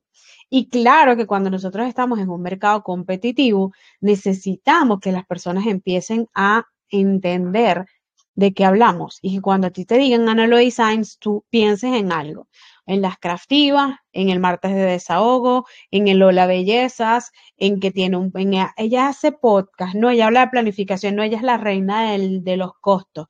Y 0.50 0.68
claro 0.68 1.16
que 1.16 1.26
cuando 1.26 1.48
nosotros 1.48 1.88
estamos 1.88 2.18
en 2.18 2.28
un 2.28 2.42
mercado 2.42 2.82
competitivo, 2.82 3.72
necesitamos 4.02 5.00
que 5.00 5.10
las 5.10 5.24
personas 5.24 5.66
empiecen 5.66 6.26
a 6.34 6.66
entender 6.90 7.86
de 8.34 8.52
qué 8.52 8.66
hablamos 8.66 9.18
y 9.22 9.36
que 9.36 9.40
cuando 9.40 9.68
a 9.68 9.70
ti 9.70 9.86
te 9.86 9.96
digan 9.96 10.28
Analo 10.28 10.58
Designs, 10.58 11.18
tú 11.18 11.46
pienses 11.48 11.94
en 11.94 12.12
algo, 12.12 12.46
en 12.88 13.02
las 13.02 13.18
craftivas, 13.18 13.96
en 14.12 14.30
el 14.30 14.40
martes 14.40 14.72
de 14.72 14.80
desahogo, 14.80 15.66
en 15.90 16.08
el 16.08 16.22
Hola 16.22 16.46
Bellezas, 16.46 17.32
en 17.58 17.80
que 17.80 17.90
tiene 17.90 18.16
un... 18.16 18.32
ella 18.78 19.08
hace 19.08 19.30
podcast, 19.30 19.94
no, 19.94 20.08
ella 20.08 20.26
habla 20.26 20.40
de 20.46 20.48
planificación, 20.48 21.14
no, 21.14 21.22
ella 21.22 21.36
es 21.36 21.42
la 21.42 21.58
reina 21.58 22.12
de 22.12 22.56
los 22.56 22.72
costos. 22.80 23.28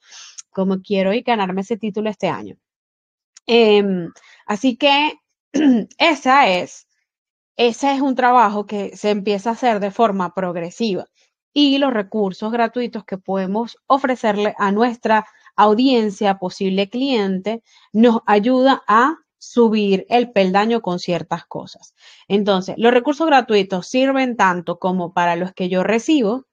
Como 0.51 0.81
quiero 0.81 1.13
y 1.13 1.23
ganarme 1.23 1.63
ese 1.63 1.77
título 1.77 2.09
este 2.09 2.29
año. 2.29 2.57
Em, 3.47 4.13
así 4.47 4.77
que 4.77 5.15
esa 5.99 6.49
es, 6.49 6.87
ese 7.57 7.95
es 7.95 8.01
un 8.01 8.15
trabajo 8.15 8.65
que 8.67 8.97
se 8.97 9.11
empieza 9.11 9.51
a 9.51 9.55
hacer 9.55 9.81
de 9.81 9.91
forma 9.91 10.35
progresiva. 10.35 11.07
Y 11.53 11.79
los 11.79 11.93
recursos 11.93 12.53
gratuitos 12.53 13.05
que 13.05 13.19
podemos 13.19 13.77
ofrecerle 13.89 14.55
a 14.59 14.71
nuestra 14.71 15.27
audiencia, 15.57 16.39
posible 16.39 16.89
cliente, 16.89 17.65
nos 17.93 18.21
ayuda 18.27 18.85
a 18.87 19.17
subir 19.39 20.07
el 20.09 20.31
peldaño 20.33 20.83
con 20.83 20.99
ciertas 20.99 21.47
cosas. 21.47 21.95
Entonces, 22.29 22.75
los 22.79 22.93
recursos 22.93 23.27
gratuitos 23.27 23.87
sirven 23.87 24.37
tanto 24.37 24.79
como 24.79 25.13
para 25.13 25.37
los 25.37 25.53
que 25.53 25.69
yo 25.69 25.83
recibo, 25.83 26.47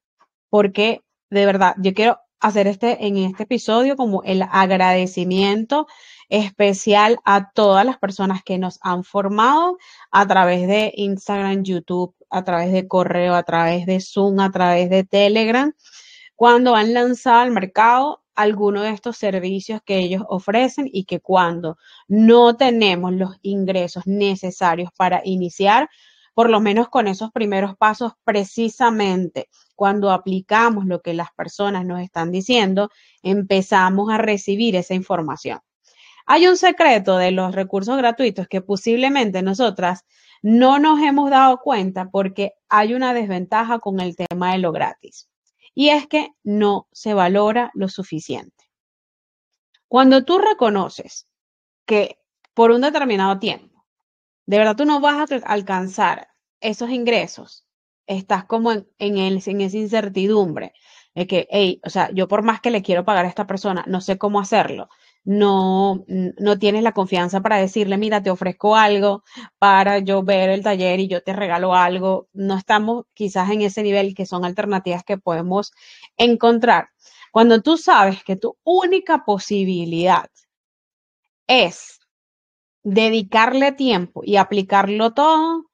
porque 0.49 1.01
de 1.29 1.45
verdad, 1.45 1.75
yo 1.79 1.93
quiero 1.93 2.19
hacer 2.39 2.67
este, 2.67 3.07
en 3.07 3.17
este 3.17 3.43
episodio 3.43 3.95
como 3.95 4.23
el 4.23 4.43
agradecimiento 4.43 5.87
especial 6.29 7.19
a 7.25 7.51
todas 7.51 7.85
las 7.85 7.97
personas 7.97 8.43
que 8.43 8.57
nos 8.57 8.79
han 8.81 9.03
formado 9.03 9.77
a 10.11 10.27
través 10.27 10.67
de 10.67 10.93
Instagram, 10.95 11.63
YouTube, 11.63 12.15
a 12.29 12.43
través 12.43 12.71
de 12.71 12.87
correo, 12.87 13.35
a 13.35 13.43
través 13.43 13.85
de 13.85 13.99
Zoom, 13.99 14.39
a 14.39 14.51
través 14.51 14.89
de 14.89 15.03
Telegram, 15.03 15.73
cuando 16.35 16.75
han 16.75 16.93
lanzado 16.93 17.41
al 17.41 17.51
mercado 17.51 18.23
alguno 18.35 18.81
de 18.81 18.91
estos 18.91 19.17
servicios 19.17 19.81
que 19.85 19.99
ellos 19.99 20.23
ofrecen 20.27 20.89
y 20.91 21.05
que 21.05 21.19
cuando 21.19 21.77
no 22.07 22.55
tenemos 22.55 23.13
los 23.13 23.37
ingresos 23.41 24.05
necesarios 24.05 24.89
para 24.97 25.21
iniciar, 25.23 25.89
por 26.33 26.49
lo 26.49 26.59
menos 26.59 26.89
con 26.89 27.07
esos 27.07 27.31
primeros 27.31 27.77
pasos 27.77 28.13
precisamente 28.23 29.49
cuando 29.75 30.11
aplicamos 30.11 30.85
lo 30.85 31.01
que 31.01 31.13
las 31.13 31.31
personas 31.33 31.85
nos 31.85 32.01
están 32.01 32.31
diciendo, 32.31 32.89
empezamos 33.23 34.11
a 34.11 34.17
recibir 34.17 34.75
esa 34.75 34.93
información. 34.93 35.59
Hay 36.25 36.47
un 36.47 36.57
secreto 36.57 37.17
de 37.17 37.31
los 37.31 37.53
recursos 37.53 37.97
gratuitos 37.97 38.47
que 38.47 38.61
posiblemente 38.61 39.41
nosotras 39.43 40.05
no 40.41 40.79
nos 40.79 40.99
hemos 41.01 41.29
dado 41.29 41.59
cuenta 41.59 42.09
porque 42.09 42.53
hay 42.67 42.93
una 42.93 43.13
desventaja 43.13 43.79
con 43.79 43.99
el 43.99 44.15
tema 44.15 44.53
de 44.53 44.59
lo 44.59 44.71
gratis. 44.71 45.29
Y 45.75 45.89
es 45.89 46.07
que 46.07 46.29
no 46.43 46.87
se 46.91 47.13
valora 47.13 47.69
lo 47.75 47.89
suficiente. 47.89 48.65
Cuando 49.87 50.25
tú 50.25 50.39
reconoces 50.39 51.27
que 51.85 52.17
por 52.55 52.71
un 52.71 52.81
determinado 52.81 53.37
tiempo, 53.37 53.85
de 54.47 54.57
verdad 54.57 54.75
tú 54.75 54.85
no 54.85 54.99
vas 54.99 55.31
a 55.31 55.35
alcanzar 55.45 56.29
esos 56.59 56.89
ingresos 56.89 57.65
estás 58.07 58.45
como 58.45 58.71
en, 58.71 58.87
en, 58.99 59.17
en 59.17 59.61
esa 59.61 59.77
incertidumbre 59.77 60.73
de 61.13 61.27
que, 61.27 61.47
hey, 61.49 61.79
o 61.83 61.89
sea, 61.89 62.09
yo 62.11 62.27
por 62.27 62.43
más 62.43 62.61
que 62.61 62.71
le 62.71 62.81
quiero 62.81 63.05
pagar 63.05 63.25
a 63.25 63.29
esta 63.29 63.47
persona, 63.47 63.83
no 63.87 64.01
sé 64.01 64.17
cómo 64.17 64.39
hacerlo. 64.39 64.89
No, 65.25 66.05
no 66.07 66.59
tienes 66.59 66.83
la 66.83 66.91
confianza 66.93 67.41
para 67.41 67.57
decirle, 67.57 67.97
mira, 67.97 68.21
te 68.21 68.29
ofrezco 68.29 68.75
algo 68.75 69.23
para 69.57 69.97
yo 69.99 70.21
ver 70.23 70.51
el 70.51 70.61
taller 70.63 70.99
y 70.99 71.07
yo 71.07 71.23
te 71.23 71.33
regalo 71.33 71.73
algo. 71.73 72.29
No 72.33 72.55
estamos 72.57 73.05
quizás 73.15 73.49
en 73.49 73.61
ese 73.61 73.81
nivel 73.83 74.13
que 74.13 74.27
son 74.27 74.45
alternativas 74.45 75.03
que 75.03 75.17
podemos 75.17 75.71
encontrar. 76.17 76.89
Cuando 77.31 77.61
tú 77.61 77.77
sabes 77.77 78.23
que 78.23 78.35
tu 78.35 78.57
única 78.63 79.25
posibilidad 79.25 80.29
es 81.47 81.99
dedicarle 82.83 83.71
tiempo 83.73 84.21
y 84.23 84.37
aplicarlo 84.37 85.13
todo, 85.13 85.65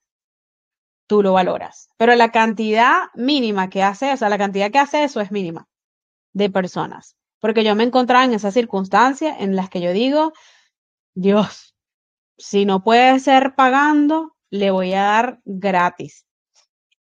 tú 1.07 1.21
lo 1.21 1.33
valoras. 1.33 1.89
Pero 1.97 2.15
la 2.15 2.31
cantidad 2.31 3.09
mínima 3.15 3.69
que 3.69 3.83
hace, 3.83 4.13
o 4.13 4.17
sea, 4.17 4.29
la 4.29 4.37
cantidad 4.37 4.71
que 4.71 4.79
hace 4.79 5.03
eso 5.03 5.21
es 5.21 5.31
mínima 5.31 5.67
de 6.33 6.49
personas. 6.49 7.17
Porque 7.41 7.65
yo 7.65 7.75
me 7.75 7.83
encontraba 7.83 8.23
en 8.25 8.33
esas 8.33 8.53
circunstancias 8.53 9.37
en 9.39 9.55
las 9.57 9.69
que 9.69 9.81
yo 9.81 9.91
digo, 9.93 10.33
Dios, 11.15 11.75
si 12.37 12.65
no 12.65 12.83
puede 12.83 13.19
ser 13.19 13.55
pagando, 13.55 14.35
le 14.51 14.71
voy 14.71 14.93
a 14.93 15.03
dar 15.03 15.41
gratis. 15.45 16.25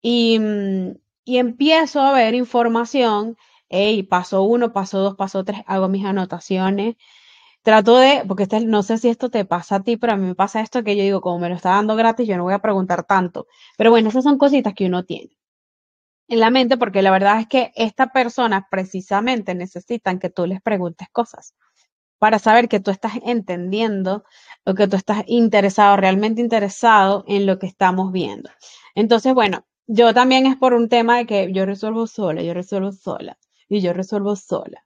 Y, 0.01 0.39
mm, 0.39 0.93
y 1.25 1.37
empiezo 1.37 2.01
a 2.01 2.13
ver 2.13 2.35
información, 2.35 3.37
hey, 3.69 4.03
paso 4.03 4.43
uno, 4.43 4.73
paso 4.73 4.99
dos, 4.99 5.15
paso 5.15 5.43
tres, 5.45 5.61
hago 5.67 5.89
mis 5.89 6.05
anotaciones, 6.05 6.95
trato 7.63 7.97
de, 7.97 8.23
porque 8.27 8.43
este, 8.43 8.61
no 8.61 8.83
sé 8.83 8.97
si 8.99 9.09
esto 9.09 9.29
te 9.31 9.45
pasa 9.45 9.77
a 9.77 9.83
ti, 9.83 9.97
pero 9.97 10.13
a 10.13 10.17
mí 10.17 10.27
me 10.27 10.35
pasa 10.35 10.61
esto 10.61 10.83
que 10.83 10.97
yo 10.97 11.03
digo, 11.03 11.21
como 11.21 11.39
me 11.39 11.49
lo 11.49 11.55
está 11.55 11.71
dando 11.71 11.95
gratis, 11.95 12.27
yo 12.27 12.37
no 12.37 12.43
voy 12.43 12.53
a 12.55 12.59
preguntar 12.59 13.05
tanto. 13.05 13.47
Pero 13.77 13.91
bueno, 13.91 14.09
esas 14.09 14.25
son 14.25 14.37
cositas 14.39 14.73
que 14.75 14.87
uno 14.87 15.05
tiene 15.05 15.38
en 16.29 16.39
la 16.39 16.49
mente, 16.49 16.77
porque 16.77 17.01
la 17.01 17.11
verdad 17.11 17.39
es 17.39 17.47
que 17.47 17.71
estas 17.75 18.11
personas 18.11 18.63
precisamente 18.71 19.55
necesitan 19.55 20.19
que 20.19 20.29
tú 20.29 20.45
les 20.45 20.61
preguntes 20.61 21.09
cosas 21.11 21.53
para 22.19 22.39
saber 22.39 22.69
que 22.69 22.79
tú 22.79 22.91
estás 22.91 23.13
entendiendo 23.25 24.23
o 24.65 24.73
que 24.75 24.87
tú 24.87 24.95
estás 24.95 25.23
interesado, 25.27 25.97
realmente 25.97 26.41
interesado 26.41 27.23
en 27.27 27.45
lo 27.45 27.59
que 27.59 27.67
estamos 27.67 28.11
viendo. 28.11 28.49
Entonces, 28.95 29.33
bueno, 29.33 29.65
yo 29.87 30.13
también 30.13 30.45
es 30.45 30.55
por 30.57 30.73
un 30.73 30.89
tema 30.89 31.17
de 31.17 31.25
que 31.25 31.51
yo 31.53 31.65
resuelvo 31.65 32.07
sola, 32.07 32.41
yo 32.41 32.53
resuelvo 32.53 32.91
sola 32.91 33.37
y 33.67 33.81
yo 33.81 33.93
resuelvo 33.93 34.35
sola 34.35 34.85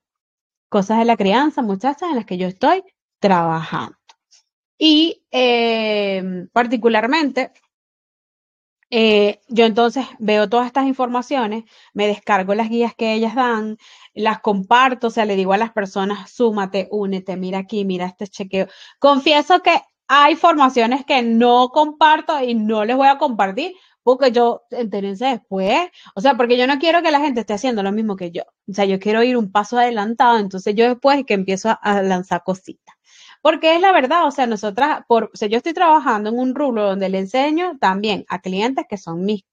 cosas 0.73 0.97
de 0.97 1.05
la 1.05 1.17
crianza, 1.17 1.62
muchachas, 1.62 2.09
en 2.09 2.15
las 2.15 2.25
que 2.25 2.39
yo 2.39 2.47
estoy 2.47 2.83
trabajando. 3.19 3.95
Y 4.75 5.23
em, 5.29 6.50
particularmente, 6.51 7.51
eh, 8.95 9.41
yo 9.47 9.65
entonces 9.65 10.05
veo 10.19 10.47
todas 10.47 10.67
estas 10.67 10.85
informaciones, 10.85 11.63
me 11.93 12.05
descargo 12.05 12.53
las 12.53 12.69
guías 12.69 12.93
que 12.93 13.13
ellas 13.13 13.33
dan, 13.33 13.77
las 14.13 14.39
comparto, 14.39 15.07
o 15.07 15.09
sea, 15.09 15.25
le 15.25 15.35
digo 15.35 15.53
a 15.53 15.57
las 15.57 15.71
personas, 15.71 16.29
súmate, 16.29 16.89
únete, 16.91 17.35
mira 17.35 17.57
aquí, 17.57 17.85
mira 17.85 18.05
este 18.05 18.27
chequeo. 18.27 18.67
Confieso 19.00 19.62
que 19.63 19.81
hay 20.07 20.35
formaciones 20.35 21.05
que 21.05 21.23
no 21.23 21.69
comparto 21.69 22.39
y 22.43 22.53
no 22.53 22.85
les 22.85 22.95
voy 22.95 23.07
a 23.07 23.17
compartir 23.17 23.73
porque 24.03 24.31
yo, 24.31 24.62
entérense 24.69 25.25
después, 25.25 25.89
o 26.13 26.21
sea, 26.21 26.35
porque 26.38 26.55
yo 26.57 26.67
no 26.67 26.77
quiero 26.77 27.01
que 27.01 27.09
la 27.09 27.19
gente 27.19 27.39
esté 27.39 27.53
haciendo 27.53 27.81
lo 27.81 27.91
mismo 27.91 28.15
que 28.15 28.29
yo, 28.29 28.43
o 28.69 28.73
sea, 28.73 28.85
yo 28.85 29.00
quiero 29.00 29.23
ir 29.23 29.38
un 29.38 29.51
paso 29.51 29.79
adelantado, 29.79 30.38
entonces 30.38 30.75
yo 30.75 30.88
después 30.88 31.17
es 31.19 31.25
que 31.25 31.33
empiezo 31.33 31.75
a, 31.81 32.01
lanzar 32.03 32.43
cositas. 32.43 32.95
Porque 33.43 33.75
es 33.75 33.81
la 33.81 33.91
verdad, 33.91 34.25
o 34.25 34.31
sea, 34.31 34.47
nosotras, 34.47 35.01
por, 35.05 35.25
o 35.25 35.45
yo 35.47 35.57
estoy 35.57 35.73
trabajando 35.73 36.29
en 36.29 36.39
un 36.39 36.55
rubro 36.55 36.85
donde 36.88 37.09
le 37.09 37.19
enseño 37.19 37.77
también 37.77 38.23
a 38.29 38.39
clientes 38.39 38.85
que 38.89 38.97
son 38.97 39.25
mis, 39.25 39.43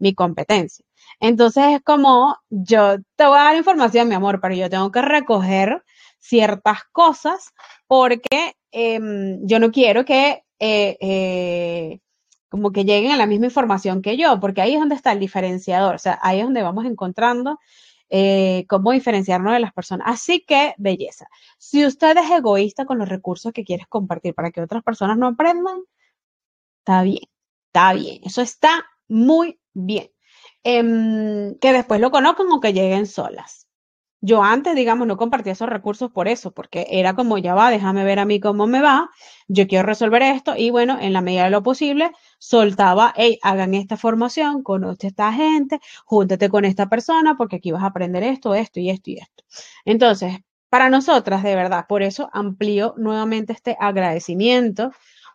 mi 0.00 0.14
competencia. 0.16 0.84
Entonces 1.20 1.64
es 1.68 1.80
como, 1.82 2.36
yo 2.50 2.96
te 3.14 3.24
voy 3.24 3.38
a 3.38 3.44
dar 3.44 3.56
información, 3.56 4.08
mi 4.08 4.16
amor, 4.16 4.40
pero 4.40 4.56
yo 4.56 4.68
tengo 4.68 4.90
que 4.90 5.00
recoger 5.00 5.84
ciertas 6.18 6.80
cosas 6.90 7.52
porque 7.86 8.56
em, 8.72 9.38
yo 9.46 9.60
no 9.60 9.70
quiero 9.70 10.04
que 10.04 10.42
eh, 10.58 10.96
eh, 11.00 12.00
como 12.48 12.72
que 12.72 12.84
lleguen 12.84 13.12
a 13.12 13.16
la 13.16 13.26
misma 13.26 13.46
información 13.46 14.02
que 14.02 14.16
yo, 14.16 14.40
porque 14.40 14.60
ahí 14.60 14.74
es 14.74 14.80
donde 14.80 14.96
está 14.96 15.12
el 15.12 15.20
diferenciador, 15.20 15.94
o 15.94 15.98
sea, 15.98 16.18
ahí 16.20 16.38
es 16.40 16.44
donde 16.46 16.62
vamos 16.62 16.84
encontrando 16.84 17.60
eh, 18.10 18.66
cómo 18.68 18.92
diferenciarnos 18.92 19.52
de 19.52 19.60
las 19.60 19.72
personas. 19.72 20.06
Así 20.08 20.44
que, 20.46 20.74
belleza. 20.78 21.26
Si 21.58 21.84
usted 21.86 22.16
es 22.16 22.30
egoísta 22.30 22.84
con 22.86 22.98
los 22.98 23.08
recursos 23.08 23.52
que 23.52 23.64
quieres 23.64 23.86
compartir 23.88 24.34
para 24.34 24.50
que 24.50 24.60
otras 24.62 24.82
personas 24.82 25.18
no 25.18 25.28
aprendan, 25.28 25.80
está 26.80 27.02
bien, 27.02 27.22
está 27.68 27.92
bien. 27.94 28.20
Eso 28.24 28.42
está 28.42 28.86
muy 29.08 29.60
bien. 29.74 30.10
Em, 30.64 31.56
que 31.60 31.72
después 31.72 32.00
lo 32.00 32.10
conozcan 32.10 32.46
o 32.50 32.60
que 32.60 32.72
lleguen 32.72 33.06
solas. 33.06 33.65
Yo 34.22 34.42
antes, 34.42 34.74
digamos, 34.74 35.06
no 35.06 35.16
compartía 35.16 35.52
esos 35.52 35.68
recursos 35.68 36.10
por 36.10 36.26
eso, 36.26 36.50
porque 36.52 36.86
era 36.90 37.14
como, 37.14 37.36
ya 37.38 37.54
va, 37.54 37.70
déjame 37.70 38.02
ver 38.04 38.18
a 38.18 38.24
mí 38.24 38.40
cómo 38.40 38.66
me 38.66 38.80
va, 38.80 39.10
yo 39.46 39.66
quiero 39.66 39.86
resolver 39.86 40.22
esto 40.22 40.54
y 40.56 40.70
bueno, 40.70 40.98
en 41.00 41.12
la 41.12 41.20
medida 41.20 41.44
de 41.44 41.50
lo 41.50 41.62
posible, 41.62 42.10
soltaba, 42.38 43.12
hey, 43.16 43.38
hagan 43.42 43.74
esta 43.74 43.96
formación, 43.96 44.62
conoce 44.62 45.06
a 45.06 45.10
esta 45.10 45.32
gente, 45.32 45.80
júntate 46.06 46.48
con 46.48 46.64
esta 46.64 46.88
persona 46.88 47.36
porque 47.36 47.56
aquí 47.56 47.72
vas 47.72 47.82
a 47.82 47.86
aprender 47.86 48.22
esto, 48.22 48.54
esto 48.54 48.80
y 48.80 48.90
esto 48.90 49.10
y 49.10 49.18
esto. 49.18 49.44
Entonces, 49.84 50.38
para 50.70 50.88
nosotras, 50.90 51.42
de 51.42 51.54
verdad, 51.54 51.86
por 51.88 52.02
eso 52.02 52.30
amplío 52.32 52.94
nuevamente 52.96 53.52
este 53.52 53.76
agradecimiento, 53.78 54.92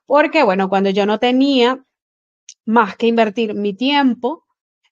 porque 0.07 0.43
bueno, 0.43 0.69
cuando 0.69 0.89
yo 0.89 1.05
no 1.05 1.19
tenía 1.19 1.85
más 2.65 2.95
que 2.97 3.07
invertir 3.07 3.53
mi 3.55 3.73
tiempo 3.73 4.45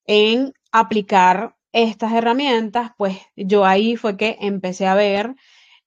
en 0.06 0.54
aplicar 0.72 1.56
estas 1.72 2.14
herramientas, 2.14 2.92
pues 2.98 3.18
yo 3.36 3.66
ahí 3.66 3.96
fue 3.96 4.18
que 4.18 4.38
empecé 4.42 4.88
a 4.88 4.96
ver 4.96 5.36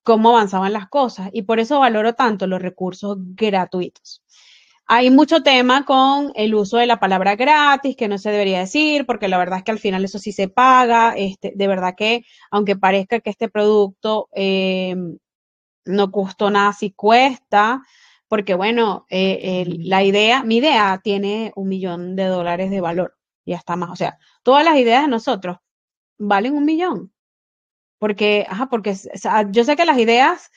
cómo 0.02 0.30
avanzaban 0.30 0.72
las 0.72 0.88
cosas 0.88 1.30
y 1.32 1.42
por 1.42 1.60
eso 1.60 1.80
valoro 1.80 2.14
tanto 2.14 2.46
los 2.46 2.62
recursos 2.62 3.16
gratuitos. 3.18 4.22
Hay 4.86 5.10
mucho 5.10 5.42
tema 5.42 5.84
con 5.84 6.32
el 6.34 6.54
uso 6.54 6.76
de 6.76 6.86
la 6.86 7.00
palabra 7.00 7.36
gratis, 7.36 7.96
que 7.96 8.08
no 8.08 8.18
se 8.18 8.30
debería 8.30 8.58
decir, 8.60 9.06
porque 9.06 9.28
la 9.28 9.38
verdad 9.38 9.58
es 9.58 9.64
que 9.64 9.70
al 9.70 9.78
final 9.78 10.04
eso 10.04 10.18
sí 10.18 10.32
se 10.32 10.48
paga. 10.48 11.14
Este, 11.16 11.52
de 11.54 11.66
verdad 11.66 11.94
que, 11.96 12.24
aunque 12.50 12.76
parezca 12.76 13.20
que 13.20 13.30
este 13.30 13.48
producto 13.48 14.28
eh, 14.34 14.94
no 15.84 16.10
costó 16.10 16.50
nada, 16.50 16.72
sí 16.72 16.92
cuesta, 16.92 17.82
porque 18.28 18.54
bueno, 18.54 19.06
eh, 19.08 19.64
la 19.78 20.02
idea, 20.02 20.42
mi 20.44 20.56
idea 20.56 21.00
tiene 21.02 21.52
un 21.56 21.68
millón 21.68 22.16
de 22.16 22.24
dólares 22.26 22.70
de 22.70 22.80
valor 22.80 23.16
y 23.44 23.54
hasta 23.54 23.76
más. 23.76 23.90
O 23.90 23.96
sea, 23.96 24.18
todas 24.42 24.64
las 24.64 24.76
ideas 24.76 25.02
de 25.02 25.08
nosotros 25.08 25.58
valen 26.22 26.54
un 26.54 26.64
millón. 26.64 27.12
Porque, 27.98 28.46
ajá, 28.48 28.68
porque 28.68 28.96
yo 29.50 29.64
sé 29.64 29.76
que 29.76 29.84
las 29.84 29.98
ideas 29.98 30.50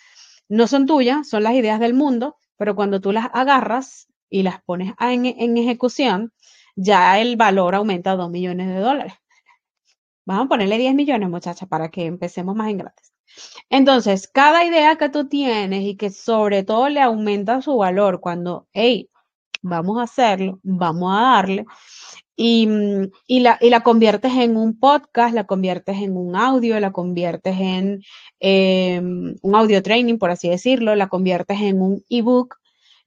no 0.49 0.67
son 0.67 0.85
tuyas, 0.85 1.27
son 1.29 1.43
las 1.43 1.53
ideas 1.53 1.79
del 1.79 1.93
mundo, 1.93 2.37
pero 2.57 2.75
cuando 2.75 3.01
tú 3.01 3.11
las 3.11 3.29
agarras 3.33 4.07
y 4.29 4.43
las 4.43 4.61
pones 4.63 4.93
en, 4.99 5.25
en 5.25 5.57
ejecución, 5.57 6.33
ya 6.75 7.19
el 7.19 7.35
valor 7.37 7.75
aumenta 7.75 8.11
a 8.11 8.15
2 8.15 8.29
millones 8.29 8.67
de 8.67 8.79
dólares. 8.79 9.13
Vamos 10.25 10.45
a 10.45 10.49
ponerle 10.49 10.77
10 10.77 10.95
millones, 10.95 11.29
muchachas, 11.29 11.69
para 11.69 11.89
que 11.89 12.05
empecemos 12.05 12.55
más 12.55 12.69
en 12.69 12.79
gratis. 12.79 13.13
Entonces, 13.69 14.27
cada 14.27 14.65
idea 14.65 14.95
que 14.95 15.09
tú 15.09 15.27
tienes 15.27 15.83
y 15.83 15.97
que 15.97 16.09
sobre 16.09 16.63
todo 16.63 16.89
le 16.89 17.01
aumenta 17.01 17.61
su 17.61 17.77
valor 17.77 18.21
cuando, 18.21 18.67
hey, 18.73 19.09
vamos 19.61 19.99
a 19.99 20.03
hacerlo, 20.03 20.59
vamos 20.63 21.15
a 21.15 21.21
darle, 21.21 21.65
y, 22.35 23.39
la 23.39 23.83
conviertes 23.83 24.33
en 24.33 24.57
un 24.57 24.77
podcast, 24.79 25.33
la 25.33 25.45
conviertes 25.45 25.97
en 25.97 26.17
un 26.17 26.35
audio, 26.35 26.79
la 26.79 26.91
conviertes 26.91 27.55
en 27.59 28.03
em, 28.39 29.35
un 29.41 29.55
audio 29.55 29.81
training, 29.81 30.17
por 30.17 30.31
así 30.31 30.49
decirlo, 30.49 30.95
la 30.95 31.07
conviertes 31.07 31.61
en 31.61 31.81
un 31.81 32.03
ebook. 32.09 32.57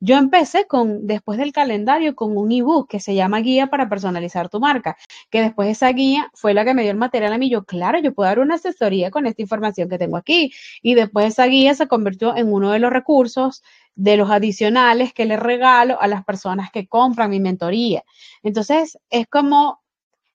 Yo 0.01 0.17
empecé 0.17 0.67
con, 0.69 1.07
después 1.09 1.39
del 1.39 1.53
calendario, 1.53 2.15
con 2.15 2.37
un 2.37 2.53
ebook 2.53 2.89
que 2.89 3.01
se 3.01 3.17
llama 3.17 3.41
Guía 3.41 3.67
para 3.67 3.89
personalizar 3.89 4.49
tu 4.49 4.61
marca, 4.61 4.97
que 5.29 5.43
después 5.43 5.69
esa 5.69 5.89
guía 5.91 6.31
fue 6.35 6.55
la 6.55 6.65
que 6.65 6.73
me 6.73 6.83
dio 6.83 6.93
el 6.93 6.97
material 6.97 7.33
a 7.33 7.39
mí. 7.39 7.51
Yo, 7.51 7.65
claro, 7.65 7.99
yo 7.99 8.15
puedo 8.15 8.29
dar 8.29 8.39
una 8.39 8.55
asesoría 8.55 9.11
con 9.11 9.27
esta 9.27 9.43
información 9.43 9.89
que 9.89 9.99
tengo 9.99 10.17
aquí. 10.17 10.53
Y 10.83 10.95
después 10.95 11.27
esa 11.27 11.47
guía 11.47 11.75
se 11.75 11.89
convirtió 11.89 12.37
en 12.37 12.53
uno 12.53 12.71
de 12.71 12.79
los 12.79 12.93
recursos 12.93 13.63
de 13.99 14.17
los 14.17 14.31
adicionales 14.31 15.13
que 15.13 15.27
le 15.27 15.37
regalo 15.37 16.01
a 16.01 16.07
las 16.07 16.25
personas 16.25 16.71
que 16.71 16.87
compran 16.87 17.31
mi 17.31 17.41
mentoría. 17.41 18.05
Entonces, 18.45 18.97
es 19.11 19.27
como 19.27 19.83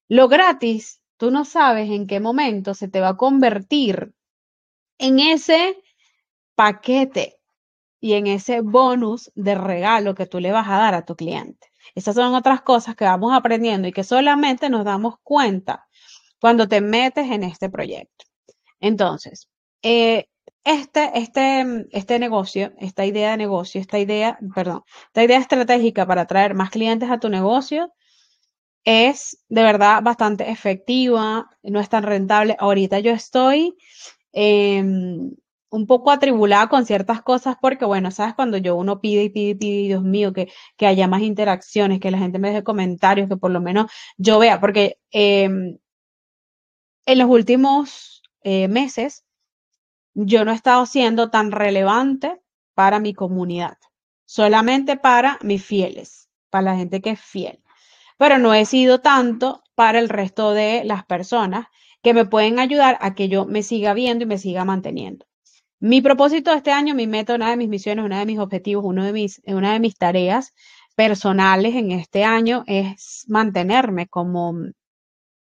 lo 0.10 0.28
gratis, 0.28 1.02
tú 1.18 1.32
no 1.32 1.46
sabes 1.46 1.90
en 1.90 2.08
qué 2.08 2.20
momento 2.20 2.74
se 2.74 2.90
te 2.90 3.02
va 3.02 3.10
a 3.10 3.18
convertir 3.18 4.14
en 5.00 5.20
ese 5.20 5.78
paquete 6.56 7.38
y 8.02 8.14
en 8.14 8.28
ese 8.28 8.62
bonus 8.62 9.32
de 9.36 9.56
regalo 9.56 10.16
que 10.16 10.28
tú 10.28 10.40
le 10.40 10.52
vas 10.52 10.68
a 10.70 10.78
dar 10.78 10.96
a 10.96 11.06
tu 11.06 11.16
cliente. 11.16 11.68
Estas 11.96 12.16
son 12.16 12.36
otras 12.36 12.62
cosas 12.62 12.96
que 12.96 13.06
vamos 13.06 13.34
aprendiendo 13.34 13.88
y 13.88 13.94
que 13.94 14.04
solamente 14.04 14.70
nos 14.70 14.86
damos 14.86 15.16
cuenta 15.24 15.88
cuando 16.42 16.68
te 16.68 16.82
metes 16.82 17.32
en 17.32 17.44
este 17.44 17.70
proyecto. 17.70 18.26
Entonces, 18.82 19.50
eh, 19.84 20.28
este, 20.63 21.12
este, 21.19 21.88
este 21.91 22.19
negocio, 22.19 22.73
esta 22.80 23.06
idea 23.06 23.32
de 23.32 23.38
negocio, 23.38 23.82
esta 23.82 23.99
idea, 23.99 24.39
perdón, 24.56 24.84
esta 25.08 25.23
idea 25.23 25.39
estratégica 25.39 26.06
para 26.06 26.21
atraer 26.21 26.54
más 26.54 26.69
clientes 26.69 27.10
a 27.10 27.19
tu 27.19 27.30
negocio 27.30 27.93
es 28.86 29.43
de 29.49 29.63
verdad 29.63 30.02
bastante 30.04 30.49
efectiva, 30.49 31.49
no 31.63 31.80
es 31.80 31.89
tan 31.89 32.04
rentable. 32.04 32.56
Ahorita 32.60 32.99
yo 32.99 33.12
estoy 33.12 33.76
em, 34.34 35.32
un 35.69 35.88
poco 35.88 36.12
atribulada 36.12 36.69
con 36.69 36.86
ciertas 36.86 37.21
cosas 37.21 37.56
porque, 37.62 37.86
bueno, 37.86 38.12
sabes, 38.12 38.36
cuando 38.36 38.58
yo 38.58 38.76
uno 38.76 38.99
pide 39.02 39.23
y 39.23 39.30
pide 39.30 39.49
y 39.52 39.56
pide, 39.56 39.88
Dios 39.88 40.04
mío, 40.04 40.34
que, 40.34 40.49
que 40.78 40.88
haya 40.88 41.08
más 41.08 41.21
interacciones, 41.21 41.99
que 41.99 42.12
la 42.12 42.19
gente 42.19 42.39
me 42.39 42.49
deje 42.49 42.63
comentarios, 42.63 43.30
que 43.30 43.38
por 43.38 43.52
lo 43.52 43.62
menos 43.62 43.91
yo 44.17 44.39
vea, 44.39 44.60
porque 44.60 44.97
em, 45.12 45.78
en 47.06 47.17
los 47.19 47.30
últimos 47.30 48.21
eh, 48.43 48.67
meses 48.67 49.23
yo 50.13 50.45
no 50.45 50.52
he 50.52 50.56
estado 50.56 50.86
siendo 50.86 51.30
tan 51.30 51.52
relevante 51.52 52.41
para 52.73 52.99
mi 52.99 53.13
comunidad, 53.13 53.78
solamente 54.26 54.97
para 54.97 55.39
mis 55.41 55.63
fieles, 55.65 56.30
para 56.49 56.71
la 56.71 56.76
gente 56.76 57.02
que 57.02 57.12
es 57.12 57.21
fiel. 57.21 57.60
Pero 58.17 58.38
no 58.38 58.54
he 58.54 58.65
sido 58.65 59.02
tanto 59.02 59.63
para 59.76 59.99
el 59.99 60.10
resto 60.10 60.52
de 60.52 60.84
las 60.84 61.06
personas 61.06 61.67
que 62.02 62.13
me 62.13 62.26
pueden 62.26 62.60
ayudar 62.60 62.97
a 63.02 63.15
que 63.15 63.30
yo 63.30 63.45
me 63.45 63.63
siga 63.63 63.93
viendo 63.93 64.23
y 64.23 64.28
me 64.28 64.38
siga 64.38 64.65
manteniendo. 64.65 65.26
Mi 65.80 66.02
propósito 66.02 66.52
de 66.52 66.58
este 66.58 66.71
año, 66.71 66.95
mi 66.95 67.08
meta, 67.08 67.36
una 67.36 67.49
de 67.49 67.58
mis 67.58 67.69
misiones, 67.69 68.06
una 68.06 68.19
de 68.19 68.26
mis 68.26 68.39
objetivos, 68.39 68.86
uno 68.86 69.04
de 69.04 69.13
mis, 69.13 69.41
una 69.45 69.73
de 69.73 69.80
mis 69.80 69.97
tareas 69.97 70.54
personales 70.95 71.76
en 71.76 71.91
este 71.91 72.23
año 72.23 72.63
es 72.67 73.26
mantenerme 73.28 74.08
como, 74.08 74.54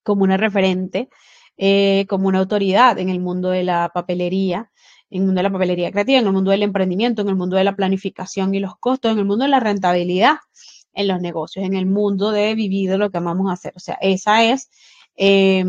como 0.04 0.24
una 0.24 0.38
referente 0.38 1.10
eh, 1.58 2.06
como 2.08 2.28
una 2.28 2.40
autoridad 2.40 3.00
en 3.00 3.10
el 3.10 3.20
mundo 3.20 3.50
de 3.50 3.64
la 3.64 3.92
papelería, 3.94 4.72
en 5.10 5.22
el 5.22 5.26
mundo 5.26 5.40
de 5.40 5.44
la 5.44 5.52
papelería 5.52 5.92
creativa, 5.92 6.20
en 6.20 6.28
el 6.28 6.34
mundo 6.34 6.52
del 6.52 6.64
emprendimiento, 6.64 7.22
en 7.22 7.30
el 7.30 7.36
mundo 7.36 7.56
de 7.58 7.64
la 7.64 7.76
planificación 7.76 8.54
y 8.54 8.60
los 8.60 8.78
costos, 8.78 9.12
en 9.12 9.20
el 9.20 9.26
mundo 9.26 9.46
de 9.46 9.50
la 9.52 9.60
rentabilidad 9.60 10.38
en 10.98 11.08
los 11.08 11.22
negocios, 11.22 11.64
en 11.66 11.76
el 11.76 11.86
mundo 11.86 12.32
de 12.32 12.56
vivir 12.56 12.90
lo 12.98 13.12
que 13.12 13.20
amamos 13.20 13.52
hacer. 13.52 13.74
O 13.76 13.80
sea, 13.80 13.98
esa 14.02 14.44
es, 14.44 14.70
eh, 15.16 15.64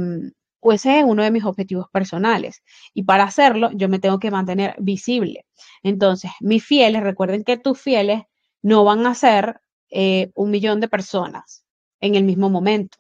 ese 0.63 0.99
es 0.99 1.05
uno 1.05 1.23
de 1.23 1.31
mis 1.31 1.45
objetivos 1.45 1.87
personales. 1.93 2.63
Y 2.95 3.05
para 3.05 3.25
hacerlo, 3.25 3.71
yo 3.73 3.89
me 3.89 3.99
tengo 3.99 4.19
que 4.19 4.31
mantener 4.31 4.75
visible. 4.79 5.45
Entonces, 5.83 6.31
mis 6.41 6.65
fieles, 6.65 7.03
recuerden 7.03 7.45
que 7.45 7.59
tus 7.59 7.79
fieles 7.81 8.23
no 8.63 8.85
van 8.85 9.07
a 9.07 9.15
ser 9.15 9.61
eh, 9.91 10.31
un 10.35 10.51
millón 10.51 10.81
de 10.81 10.89
personas 10.89 11.65
en 12.01 12.15
el 12.15 12.25
mismo 12.25 12.51
momento. 12.51 12.99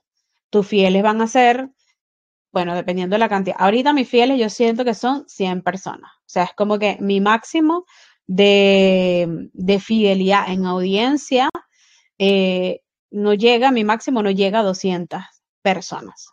Tus 0.50 0.66
fieles 0.66 1.02
van 1.02 1.22
a 1.22 1.26
ser 1.26 1.70
bueno, 2.52 2.74
dependiendo 2.74 3.14
de 3.14 3.20
la 3.20 3.28
cantidad. 3.28 3.56
Ahorita 3.58 3.92
mis 3.92 4.08
fieles 4.08 4.38
yo 4.38 4.48
siento 4.48 4.84
que 4.84 4.94
son 4.94 5.28
100 5.28 5.62
personas. 5.62 6.10
O 6.20 6.28
sea, 6.28 6.44
es 6.44 6.52
como 6.54 6.78
que 6.78 6.96
mi 7.00 7.20
máximo 7.20 7.84
de, 8.26 9.50
fidelidad 9.80 10.50
en 10.50 10.66
audiencia 10.66 11.48
eh, 12.18 12.80
no 13.10 13.34
llega, 13.34 13.70
mi 13.70 13.84
máximo 13.84 14.22
no 14.22 14.30
llega 14.30 14.60
a 14.60 14.62
200 14.62 15.22
personas. 15.62 16.28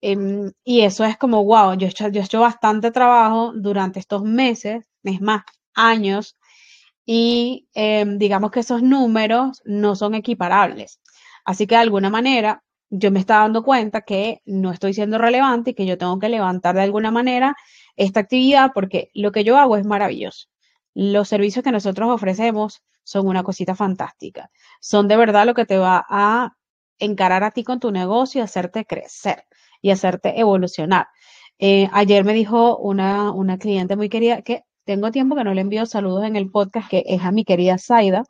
Em, 0.00 0.52
y 0.64 0.82
eso 0.82 1.04
es 1.04 1.16
como, 1.18 1.44
wow, 1.44 1.74
yo 1.76 1.86
he, 1.86 1.90
hecho, 1.90 2.08
yo 2.08 2.20
he 2.20 2.24
hecho 2.24 2.40
bastante 2.40 2.90
trabajo 2.92 3.52
durante 3.54 3.98
estos 4.00 4.22
meses, 4.22 4.84
es 5.02 5.20
más, 5.20 5.42
años, 5.74 6.36
y 7.06 7.68
em, 7.74 8.18
digamos 8.18 8.50
que 8.50 8.60
esos 8.60 8.82
números 8.82 9.62
no 9.64 9.96
son 9.96 10.14
equiparables. 10.14 11.00
Así 11.44 11.66
que 11.66 11.74
de 11.76 11.82
alguna 11.82 12.10
manera 12.10 12.62
yo 12.90 13.10
me 13.10 13.20
estaba 13.20 13.42
dando 13.42 13.62
cuenta 13.62 14.02
que 14.02 14.40
no 14.46 14.72
estoy 14.72 14.94
siendo 14.94 15.18
relevante 15.18 15.70
y 15.70 15.74
que 15.74 15.86
yo 15.86 15.98
tengo 15.98 16.18
que 16.18 16.28
levantar 16.28 16.74
de 16.74 16.82
alguna 16.82 17.10
manera 17.10 17.56
esta 17.96 18.20
actividad 18.20 18.72
porque 18.74 19.10
lo 19.14 19.32
que 19.32 19.44
yo 19.44 19.58
hago 19.58 19.76
es 19.76 19.84
maravilloso. 19.84 20.48
Los 20.94 21.28
servicios 21.28 21.62
que 21.64 21.72
nosotros 21.72 22.10
ofrecemos 22.10 22.82
son 23.04 23.26
una 23.26 23.42
cosita 23.42 23.74
fantástica. 23.74 24.50
Son 24.80 25.08
de 25.08 25.16
verdad 25.16 25.46
lo 25.46 25.54
que 25.54 25.66
te 25.66 25.78
va 25.78 26.04
a 26.08 26.56
encarar 26.98 27.44
a 27.44 27.50
ti 27.50 27.64
con 27.64 27.80
tu 27.80 27.90
negocio 27.90 28.40
y 28.40 28.44
hacerte 28.44 28.84
crecer 28.84 29.44
y 29.80 29.90
hacerte 29.90 30.40
evolucionar. 30.40 31.08
Eh, 31.58 31.88
ayer 31.92 32.24
me 32.24 32.34
dijo 32.34 32.76
una, 32.78 33.32
una 33.32 33.58
cliente 33.58 33.96
muy 33.96 34.08
querida 34.08 34.42
que 34.42 34.64
tengo 34.84 35.10
tiempo 35.10 35.36
que 35.36 35.44
no 35.44 35.54
le 35.54 35.60
envío 35.60 35.86
saludos 35.86 36.24
en 36.24 36.36
el 36.36 36.50
podcast, 36.50 36.88
que 36.88 37.04
es 37.06 37.22
a 37.22 37.32
mi 37.32 37.44
querida 37.44 37.78
Zaida 37.78 38.24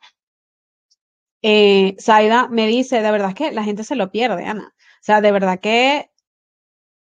eh, 1.42 1.96
Zaida 2.01 2.48
me 2.48 2.66
dice, 2.66 3.03
de 3.03 3.11
verdad 3.11 3.35
que 3.35 3.53
la 3.53 3.64
gente 3.64 3.85
se 3.85 3.96
lo 3.96 4.11
pierde, 4.11 4.44
Ana. 4.44 4.74
O 4.77 5.03
sea, 5.03 5.20
de 5.20 5.33
verdad 5.33 5.61
que... 5.61 6.11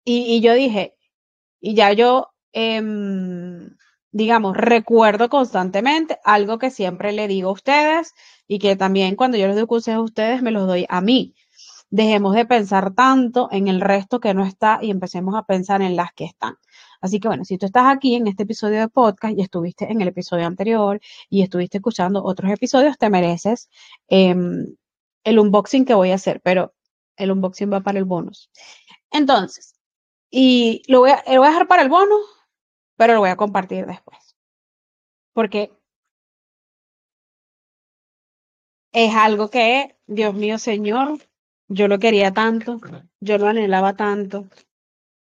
Y, 0.05 0.41
yo 0.41 0.53
dije, 0.53 0.95
Y 1.61 1.75
ya 1.75 1.93
yo, 1.93 2.33
em, 2.53 3.77
digamos, 4.11 4.57
recuerdo 4.57 5.29
constantemente 5.29 6.19
algo 6.25 6.59
que 6.59 6.71
siempre 6.71 7.13
le 7.13 7.27
digo 7.27 7.49
a 7.49 7.53
ustedes 7.53 8.13
y 8.47 8.59
que 8.59 8.75
también 8.75 9.15
cuando 9.15 9.37
yo 9.37 9.47
les 9.47 9.55
doy 9.55 9.67
consejos 9.67 10.01
a 10.01 10.05
ustedes 10.05 10.41
me 10.43 10.51
los 10.51 10.67
doy 10.67 10.85
a 10.89 11.01
mí. 11.01 11.35
Dejemos 11.89 12.35
de 12.35 12.45
pensar 12.45 12.93
tanto 12.95 13.49
en 13.51 13.67
el 13.67 13.81
resto 13.81 14.19
que 14.19 14.33
no 14.33 14.45
está 14.45 14.79
y 14.81 14.91
empecemos 14.91 15.35
a 15.35 15.43
pensar 15.45 15.81
en 15.81 15.95
las 15.95 16.13
que 16.13 16.25
están. 16.25 16.55
Así 17.03 17.19
que 17.19 17.27
bueno, 17.27 17.43
si 17.43 17.57
tú 17.57 17.65
estás 17.65 17.93
aquí 17.93 18.15
en 18.15 18.27
este 18.27 18.43
episodio 18.43 18.79
de 18.79 18.87
podcast 18.87 19.37
y 19.37 19.41
estuviste 19.41 19.91
en 19.91 19.99
el 19.99 20.07
episodio 20.07 20.47
anterior 20.47 21.01
y 21.29 21.41
estuviste 21.43 21.79
escuchando 21.79 22.23
otros 22.23 22.49
episodios, 22.49 22.97
te 22.97 23.09
mereces 23.09 23.69
em, 24.07 24.77
el 25.25 25.39
unboxing 25.39 25.83
que 25.83 25.95
voy 25.95 26.11
a 26.11 26.15
hacer, 26.15 26.39
pero 26.41 26.73
el 27.17 27.31
unboxing 27.31 27.73
va 27.73 27.81
para 27.81 27.99
el 27.99 28.05
bonus. 28.05 28.49
Entonces, 29.11 29.75
y 30.31 30.81
lo 30.87 31.01
voy 31.01 31.11
a, 31.11 31.21
lo 31.27 31.39
voy 31.39 31.47
a 31.47 31.49
dejar 31.49 31.67
para 31.67 31.81
el 31.83 31.89
bonus, 31.89 32.25
pero 32.95 33.15
lo 33.15 33.19
voy 33.19 33.31
a 33.31 33.35
compartir 33.35 33.85
después. 33.85 34.37
Porque 35.33 35.73
es 38.93 39.13
algo 39.13 39.49
que, 39.49 39.97
Dios 40.07 40.33
mío, 40.35 40.57
Señor, 40.57 41.19
yo 41.67 41.89
lo 41.89 41.99
quería 41.99 42.31
tanto, 42.31 42.79
yo 43.19 43.37
lo 43.37 43.47
anhelaba 43.47 43.97
tanto, 43.97 44.47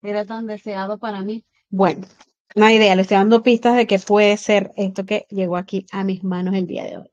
era 0.01 0.25
tan 0.25 0.47
deseado 0.47 0.99
para 0.99 1.23
mí. 1.23 1.45
Bueno, 1.73 2.07
no 2.55 2.67
hay 2.67 2.77
idea, 2.77 2.95
le 2.95 3.03
estoy 3.03 3.17
dando 3.17 3.43
pistas 3.43 3.77
de 3.77 3.87
que 3.87 3.99
puede 3.99 4.37
ser 4.37 4.73
esto 4.77 5.07
que 5.07 5.27
llegó 5.31 5.57
aquí 5.57 5.87
a 5.91 6.05
mis 6.05 6.23
manos 6.23 6.55
el 6.55 6.67
día 6.67 6.85
de 6.85 6.99
hoy. 6.99 7.11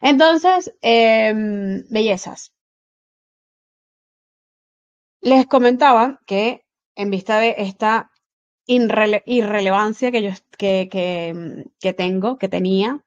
Entonces, 0.00 0.72
em, 0.82 1.84
bellezas. 1.90 2.52
Les 5.20 5.46
comentaba 5.46 6.20
que 6.26 6.64
en 6.94 7.10
vista 7.10 7.38
de 7.38 7.54
esta 7.58 8.10
irrelevancia 8.66 10.10
que 10.12 10.22
yo 10.22 10.30
que, 10.58 10.88
que, 11.80 11.92
tengo, 11.92 12.38
que 12.38 12.48
tenía 12.48 13.04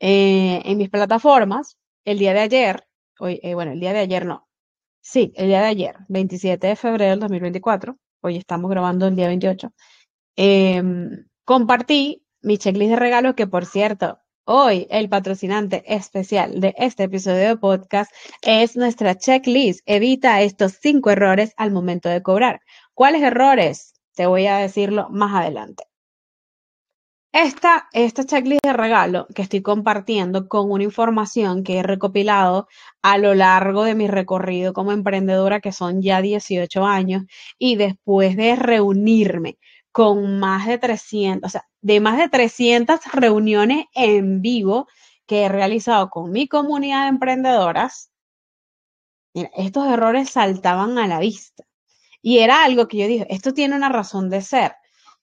eh, 0.00 0.60
en 0.64 0.76
mis 0.78 0.90
plataformas, 0.90 1.78
el 2.04 2.18
día 2.18 2.34
de 2.34 2.40
ayer, 2.40 2.86
hoy, 3.18 3.40
eh, 3.42 3.54
bueno, 3.54 3.72
el 3.72 3.80
día 3.80 3.92
de 3.92 4.00
ayer 4.00 4.26
no, 4.26 4.48
sí, 5.00 5.32
el 5.36 5.48
día 5.48 5.60
de 5.60 5.68
ayer, 5.68 5.96
27 6.08 6.66
de 6.66 6.76
febrero 6.76 7.10
del 7.12 7.20
2024, 7.20 7.96
hoy 8.24 8.36
estamos 8.36 8.70
grabando 8.70 9.06
el 9.06 9.16
día 9.16 9.28
28, 9.28 9.72
em, 10.36 11.26
compartí 11.44 12.24
mi 12.42 12.58
checklist 12.58 12.90
de 12.90 12.96
regalos 12.96 13.34
que, 13.34 13.46
por 13.46 13.66
cierto, 13.66 14.18
Hoy 14.46 14.86
el 14.90 15.08
patrocinante 15.08 15.82
especial 15.86 16.60
de 16.60 16.74
este 16.76 17.04
episodio 17.04 17.48
de 17.48 17.56
podcast 17.56 18.12
es 18.42 18.76
nuestra 18.76 19.16
checklist. 19.16 19.80
Evita 19.86 20.42
estos 20.42 20.74
cinco 20.82 21.10
errores 21.10 21.54
al 21.56 21.72
momento 21.72 22.10
de 22.10 22.22
cobrar. 22.22 22.60
¿Cuáles 22.92 23.22
errores? 23.22 23.94
Te 24.14 24.26
voy 24.26 24.46
a 24.46 24.58
decirlo 24.58 25.08
más 25.08 25.34
adelante. 25.34 25.84
Esta, 27.36 27.88
esta 27.92 28.24
checklist 28.24 28.64
de 28.64 28.72
regalo 28.72 29.26
que 29.34 29.42
estoy 29.42 29.60
compartiendo 29.60 30.46
con 30.48 30.70
una 30.70 30.84
información 30.84 31.64
que 31.64 31.78
he 31.78 31.82
recopilado 31.82 32.68
a 33.02 33.18
lo 33.18 33.34
largo 33.34 33.82
de 33.82 33.96
mi 33.96 34.06
recorrido 34.06 34.72
como 34.72 34.92
emprendedora, 34.92 35.60
que 35.60 35.72
son 35.72 36.00
ya 36.00 36.22
18 36.22 36.86
años, 36.86 37.24
y 37.58 37.74
después 37.74 38.36
de 38.36 38.54
reunirme 38.54 39.58
con 39.90 40.38
más 40.38 40.66
de 40.68 40.78
300, 40.78 41.48
o 41.48 41.50
sea, 41.50 41.64
de 41.82 41.98
más 42.00 42.18
de 42.18 42.28
300 42.28 43.00
reuniones 43.12 43.86
en 43.94 44.40
vivo 44.40 44.86
que 45.26 45.42
he 45.44 45.48
realizado 45.48 46.10
con 46.10 46.30
mi 46.30 46.46
comunidad 46.46 47.02
de 47.02 47.08
emprendedoras, 47.08 48.12
estos 49.54 49.86
errores 49.86 50.30
saltaban 50.30 50.98
a 50.98 51.06
la 51.06 51.18
vista. 51.20 51.64
Y 52.22 52.38
era 52.38 52.64
algo 52.64 52.88
que 52.88 52.98
yo 52.98 53.08
dije, 53.08 53.26
esto 53.30 53.54
tiene 53.54 53.76
una 53.76 53.88
razón 53.90 54.30
de 54.30 54.42
ser. 54.42 54.74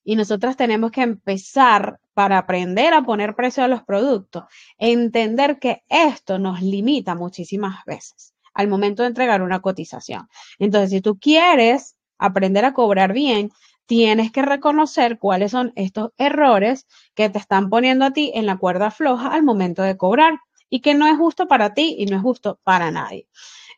Y 0.04 0.16
nosotras 0.16 0.58
tenemos 0.58 0.92
que 0.92 1.02
empezar 1.02 2.00
para 2.14 2.38
aprender 2.38 2.94
a 2.94 3.04
poner 3.04 3.36
precio 3.36 3.64
a 3.64 3.68
los 3.68 3.84
productos, 3.84 4.44
entender 4.78 5.60
que 5.60 5.84
esto 5.88 6.40
nos 6.40 6.62
limita 6.62 7.16
muchísimas 7.16 7.84
veces 7.86 8.34
al 8.54 8.68
momento 8.68 9.04
de 9.04 9.10
entregar 9.10 9.42
una 9.42 9.62
cotización. 9.62 10.28
Entonces, 10.60 10.90
si 10.90 11.02
tú 11.02 11.18
quieres 11.20 11.96
aprender 12.18 12.66
a 12.66 12.74
cobrar 12.74 13.14
bien, 13.14 13.52
tienes 13.86 14.32
que 14.32 14.42
reconocer 14.42 15.20
cuáles 15.20 15.52
son 15.52 15.74
estos 15.76 16.12
errores 16.18 16.88
que 17.14 17.30
te 17.30 17.40
están 17.40 17.70
poniendo 17.70 18.06
a 18.06 18.12
ti 18.12 18.32
en 18.36 18.46
la 18.46 18.58
cuerda 18.58 18.92
floja 18.92 19.30
al 19.30 19.44
momento 19.44 19.82
de 19.84 19.98
cobrar 19.98 20.40
y 20.70 20.82
que 20.82 20.94
no 20.94 21.08
es 21.08 21.18
justo 21.18 21.48
para 21.48 21.74
ti 21.74 21.96
y 22.00 22.06
no 22.06 22.16
es 22.18 22.22
justo 22.22 22.60
para 22.64 22.92
nadie. 22.92 23.28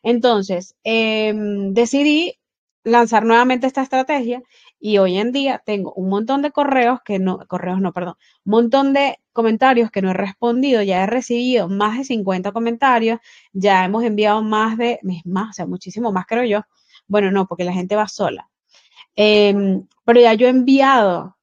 Entonces, 0.02 0.76
em, 0.84 1.72
decidí 1.72 2.38
lanzar 2.84 3.24
nuevamente 3.24 3.66
esta 3.66 3.82
estrategia 3.82 4.42
y 4.86 4.98
hoy 4.98 5.16
en 5.16 5.32
día 5.32 5.62
tengo 5.64 5.94
un 5.94 6.10
montón 6.10 6.42
de 6.42 6.50
correos 6.50 7.00
que 7.02 7.18
no, 7.18 7.38
correos 7.48 7.80
no, 7.80 7.94
perdón, 7.94 8.16
un 8.44 8.50
montón 8.50 8.92
de 8.92 9.18
comentarios 9.32 9.90
que 9.90 10.02
no 10.02 10.10
he 10.10 10.12
respondido, 10.12 10.82
ya 10.82 11.02
he 11.02 11.06
recibido 11.06 11.70
más 11.70 11.96
de 11.96 12.04
50 12.04 12.52
comentarios, 12.52 13.18
ya 13.54 13.82
hemos 13.86 14.04
enviado 14.04 14.42
más 14.42 14.76
de, 14.76 15.00
más, 15.24 15.48
o 15.48 15.52
sea, 15.54 15.66
muchísimo 15.66 16.12
más 16.12 16.26
creo 16.26 16.44
yo. 16.44 16.60
Bueno, 17.06 17.30
no, 17.30 17.46
porque 17.46 17.64
la 17.64 17.72
gente 17.72 17.96
va 17.96 18.08
sola. 18.08 18.50
Em, 19.16 19.86
pero 20.04 20.20
ya 20.20 20.34
yo 20.34 20.48
he 20.48 20.50
enviado 20.50 21.38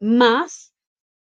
más 0.00 0.72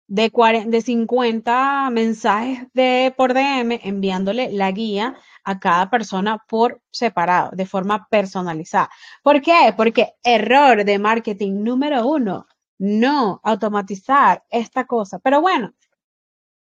de, 0.06 0.30
40, 0.30 0.70
de 0.70 0.82
50 0.82 1.90
mensajes 1.90 2.68
de, 2.74 3.12
por 3.16 3.34
DM 3.34 3.80
enviándole 3.82 4.52
la 4.52 4.70
guía 4.70 5.16
a 5.44 5.58
cada 5.58 5.90
persona 5.90 6.38
por 6.48 6.80
separado, 6.90 7.50
de 7.52 7.66
forma 7.66 8.06
personalizada. 8.08 8.90
¿Por 9.22 9.42
qué? 9.42 9.74
Porque 9.76 10.14
error 10.22 10.84
de 10.84 10.98
marketing 10.98 11.62
número 11.62 12.06
uno, 12.06 12.46
no 12.78 13.40
automatizar 13.44 14.44
esta 14.50 14.86
cosa. 14.86 15.18
Pero 15.18 15.40
bueno, 15.40 15.74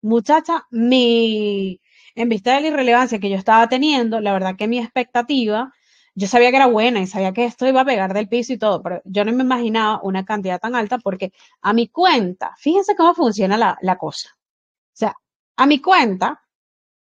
muchacha, 0.02 0.66
mi, 0.70 1.80
en 2.14 2.28
vista 2.28 2.54
de 2.54 2.62
la 2.62 2.68
irrelevancia 2.68 3.18
que 3.18 3.30
yo 3.30 3.36
estaba 3.36 3.68
teniendo, 3.68 4.20
la 4.20 4.32
verdad 4.32 4.56
que 4.56 4.68
mi 4.68 4.78
expectativa 4.78 5.72
yo 6.14 6.26
sabía 6.26 6.50
que 6.50 6.56
era 6.56 6.66
buena 6.66 7.00
y 7.00 7.06
sabía 7.06 7.32
que 7.32 7.44
esto 7.44 7.66
iba 7.66 7.80
a 7.80 7.84
pegar 7.84 8.12
del 8.12 8.28
piso 8.28 8.52
y 8.52 8.58
todo, 8.58 8.82
pero 8.82 9.00
yo 9.04 9.24
no 9.24 9.32
me 9.32 9.44
imaginaba 9.44 10.00
una 10.02 10.24
cantidad 10.24 10.60
tan 10.60 10.74
alta 10.74 10.98
porque 10.98 11.32
a 11.62 11.72
mi 11.72 11.88
cuenta, 11.88 12.54
fíjense 12.58 12.94
cómo 12.96 13.14
funciona 13.14 13.56
la, 13.56 13.98
cosa. 13.98 14.30
O 14.30 14.94
sea, 14.94 15.14
a 15.56 15.66
mi 15.66 15.80
cuenta, 15.80 16.41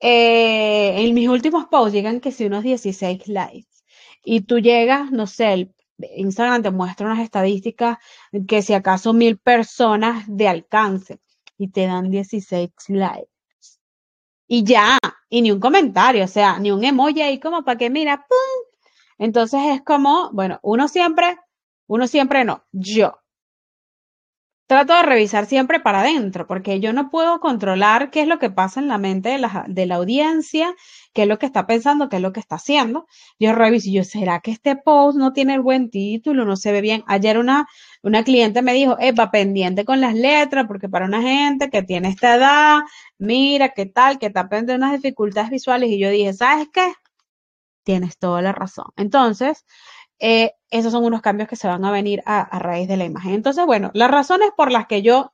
eh, 0.06 1.02
en 1.02 1.14
mis 1.14 1.30
últimos 1.30 1.68
posts 1.68 1.94
llegan 1.94 2.20
que 2.20 2.34
si 2.34 2.46
unos 2.46 2.64
16 2.64 3.26
likes 3.30 3.70
y 4.26 4.42
tú 4.42 4.60
llegas, 4.60 5.12
no 5.12 5.28
sé, 5.28 5.54
el 5.54 5.76
Instagram 6.18 6.62
te 6.62 6.72
muestra 6.72 7.08
unas 7.08 7.20
estadísticas 7.20 8.00
que 8.46 8.62
si 8.62 8.74
acaso 8.74 9.14
mil 9.14 9.38
personas 9.38 10.26
de 10.28 10.50
alcance 10.50 11.20
y 11.58 11.70
te 11.70 11.88
dan 11.88 12.10
16 12.10 12.72
likes. 12.90 13.30
Y 14.46 14.66
ya, 14.66 14.98
y 15.30 15.42
ni 15.42 15.52
un 15.52 15.62
comentario, 15.62 16.26
o 16.26 16.28
sea, 16.28 16.60
ni 16.60 16.72
un 16.72 16.84
emoji 16.84 17.22
ahí 17.22 17.40
como 17.40 17.64
para 17.64 17.78
que 17.78 17.90
mira, 17.90 18.18
¡pum! 18.28 18.74
Entonces 19.18 19.62
es 19.68 19.84
como, 19.84 20.32
bueno, 20.34 20.60
uno 20.64 20.90
siempre, 20.90 21.38
uno 21.88 22.08
siempre 22.08 22.44
no, 22.44 22.66
yo. 22.74 23.23
Trato 24.74 24.96
de 24.96 25.04
revisar 25.04 25.46
siempre 25.46 25.80
para 25.80 26.00
adentro, 26.00 26.48
porque 26.48 26.80
yo 26.80 26.94
no 26.94 27.12
puedo 27.12 27.40
controlar 27.40 28.10
qué 28.10 28.22
es 28.22 28.28
lo 28.28 28.40
que 28.40 28.50
pasa 28.50 28.80
en 28.80 28.88
la 28.88 28.98
mente 28.98 29.30
de 29.30 29.38
la, 29.38 29.66
de 29.68 29.86
la 29.86 29.98
audiencia, 29.98 30.74
qué 31.14 31.22
es 31.22 31.28
lo 31.28 31.38
que 31.38 31.46
está 31.46 31.68
pensando, 31.68 32.10
qué 32.10 32.16
es 32.16 32.24
lo 32.24 32.34
que 32.34 32.40
está 32.40 32.56
haciendo. 32.56 33.06
Yo 33.38 33.54
reviso 33.54 33.92
yo, 33.92 34.04
¿será 34.04 34.40
que 34.40 34.50
este 34.50 34.76
post 34.76 35.16
no 35.16 35.32
tiene 35.32 35.54
el 35.54 35.62
buen 35.62 35.92
título, 35.92 36.44
no 36.44 36.56
se 36.56 36.72
ve 36.72 36.82
bien? 36.82 37.04
Ayer 37.06 37.38
una, 37.38 37.68
una 38.02 38.24
cliente 38.24 38.64
me 38.64 38.74
dijo, 38.74 38.98
va 39.20 39.30
pendiente 39.30 39.86
con 39.86 40.02
las 40.02 40.16
letras, 40.16 40.66
porque 40.68 40.90
para 40.90 41.06
una 41.06 41.22
gente 41.22 41.70
que 41.70 41.84
tiene 41.84 42.10
esta 42.10 42.34
edad, 42.34 42.80
mira, 43.20 43.70
qué 43.76 43.86
tal, 43.86 44.18
que 44.18 44.26
está 44.26 44.50
pendiente 44.50 44.74
unas 44.74 45.00
dificultades 45.00 45.52
visuales. 45.52 45.92
Y 45.92 46.00
yo 46.00 46.10
dije, 46.10 46.34
¿sabes 46.34 46.68
qué? 46.74 46.94
Tienes 47.84 48.18
toda 48.18 48.42
la 48.42 48.54
razón. 48.54 48.88
Entonces, 48.96 49.66
eh, 50.26 50.56
esos 50.72 50.94
son 50.94 51.04
unos 51.04 51.22
cambios 51.22 51.50
que 51.50 51.58
se 51.58 51.68
van 51.68 51.84
a 51.84 51.92
venir 51.92 52.24
a, 52.26 52.58
raíz 52.58 52.88
de 52.88 52.96
la 52.96 53.04
imagen. 53.04 53.34
Entonces, 53.34 53.66
bueno, 53.66 53.92
las 53.94 54.10
razones 54.10 54.52
por 54.56 54.72
las 54.72 54.88
que 54.88 55.02
yo 55.02 55.34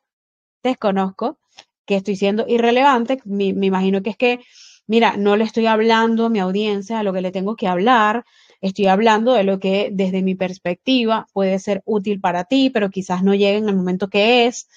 desconozco 0.63 1.37
que 1.85 1.97
estoy 1.97 2.15
siendo 2.15 2.45
irrelevante, 2.47 3.21
me, 3.23 3.45
imagino 3.45 4.01
que 4.01 4.09
es 4.09 4.17
que, 4.17 4.39
mira, 4.87 5.15
no 5.15 5.37
le 5.37 5.43
estoy 5.43 5.67
hablando 5.67 6.25
a 6.25 6.29
mi 6.31 6.39
audiencia 6.39 6.97
a 6.97 7.03
lo 7.03 7.13
que 7.13 7.21
le 7.21 7.31
tengo 7.31 7.55
que 7.55 7.67
hablar, 7.67 8.25
estoy 8.61 8.87
hablando 8.87 9.33
de 9.33 9.43
lo 9.43 9.59
que 9.59 9.89
desde 9.91 10.23
mi 10.23 10.33
perspectiva 10.33 11.27
puede 11.33 11.59
ser 11.59 11.83
útil 11.85 12.19
para 12.19 12.45
ti, 12.45 12.71
pero 12.71 12.89
quizás 12.89 13.23
no 13.23 13.35
llegue 13.35 13.57
en 13.57 13.69
el 13.69 13.75
momento 13.75 14.09
que 14.09 14.47
es. 14.47 14.67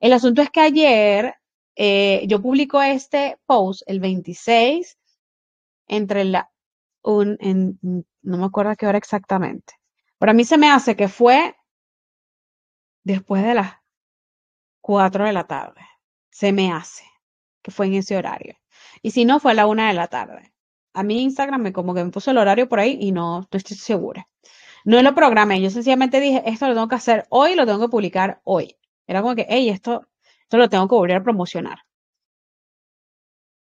El 0.00 0.12
asunto 0.12 0.42
es 0.42 0.50
que 0.50 0.60
ayer 0.60 1.36
eh, 1.76 2.24
yo 2.26 2.42
publico 2.42 2.82
este 2.82 3.38
post 3.46 3.82
el 3.86 4.00
26 4.00 4.98
entre 5.86 6.24
la 6.24 6.51
un, 7.02 7.36
en, 7.40 7.78
no 7.82 8.38
me 8.38 8.44
acuerdo 8.44 8.74
qué 8.76 8.86
hora 8.86 8.98
exactamente. 8.98 9.74
Pero 10.18 10.30
a 10.32 10.34
mí 10.34 10.44
se 10.44 10.58
me 10.58 10.70
hace 10.70 10.96
que 10.96 11.08
fue 11.08 11.56
después 13.04 13.42
de 13.42 13.54
las 13.54 13.74
4 14.80 15.24
de 15.24 15.32
la 15.32 15.46
tarde. 15.46 15.80
Se 16.30 16.52
me 16.52 16.72
hace 16.72 17.04
que 17.62 17.70
fue 17.70 17.86
en 17.86 17.94
ese 17.94 18.16
horario. 18.16 18.56
Y 19.02 19.12
si 19.12 19.24
no, 19.24 19.40
fue 19.40 19.52
a 19.52 19.54
la 19.54 19.66
1 19.66 19.86
de 19.86 19.94
la 19.94 20.08
tarde. 20.08 20.52
A 20.94 21.02
mí 21.02 21.22
Instagram 21.22 21.62
me 21.62 21.72
como 21.72 21.94
que 21.94 22.04
me 22.04 22.10
puso 22.10 22.30
el 22.30 22.38
horario 22.38 22.68
por 22.68 22.80
ahí 22.80 22.98
y 23.00 23.12
no, 23.12 23.40
no 23.40 23.48
estoy 23.52 23.76
segura. 23.76 24.28
No 24.84 25.00
lo 25.02 25.14
programé, 25.14 25.60
yo 25.60 25.70
sencillamente 25.70 26.20
dije, 26.20 26.42
esto 26.46 26.66
lo 26.66 26.74
tengo 26.74 26.88
que 26.88 26.96
hacer 26.96 27.26
hoy, 27.30 27.54
lo 27.54 27.66
tengo 27.66 27.80
que 27.80 27.88
publicar 27.88 28.40
hoy. 28.44 28.76
Era 29.06 29.22
como 29.22 29.34
que, 29.36 29.46
hey, 29.48 29.68
esto, 29.68 30.08
esto 30.42 30.58
lo 30.58 30.68
tengo 30.68 30.88
que 30.88 30.94
volver 30.96 31.16
a 31.18 31.22
promocionar. 31.22 31.78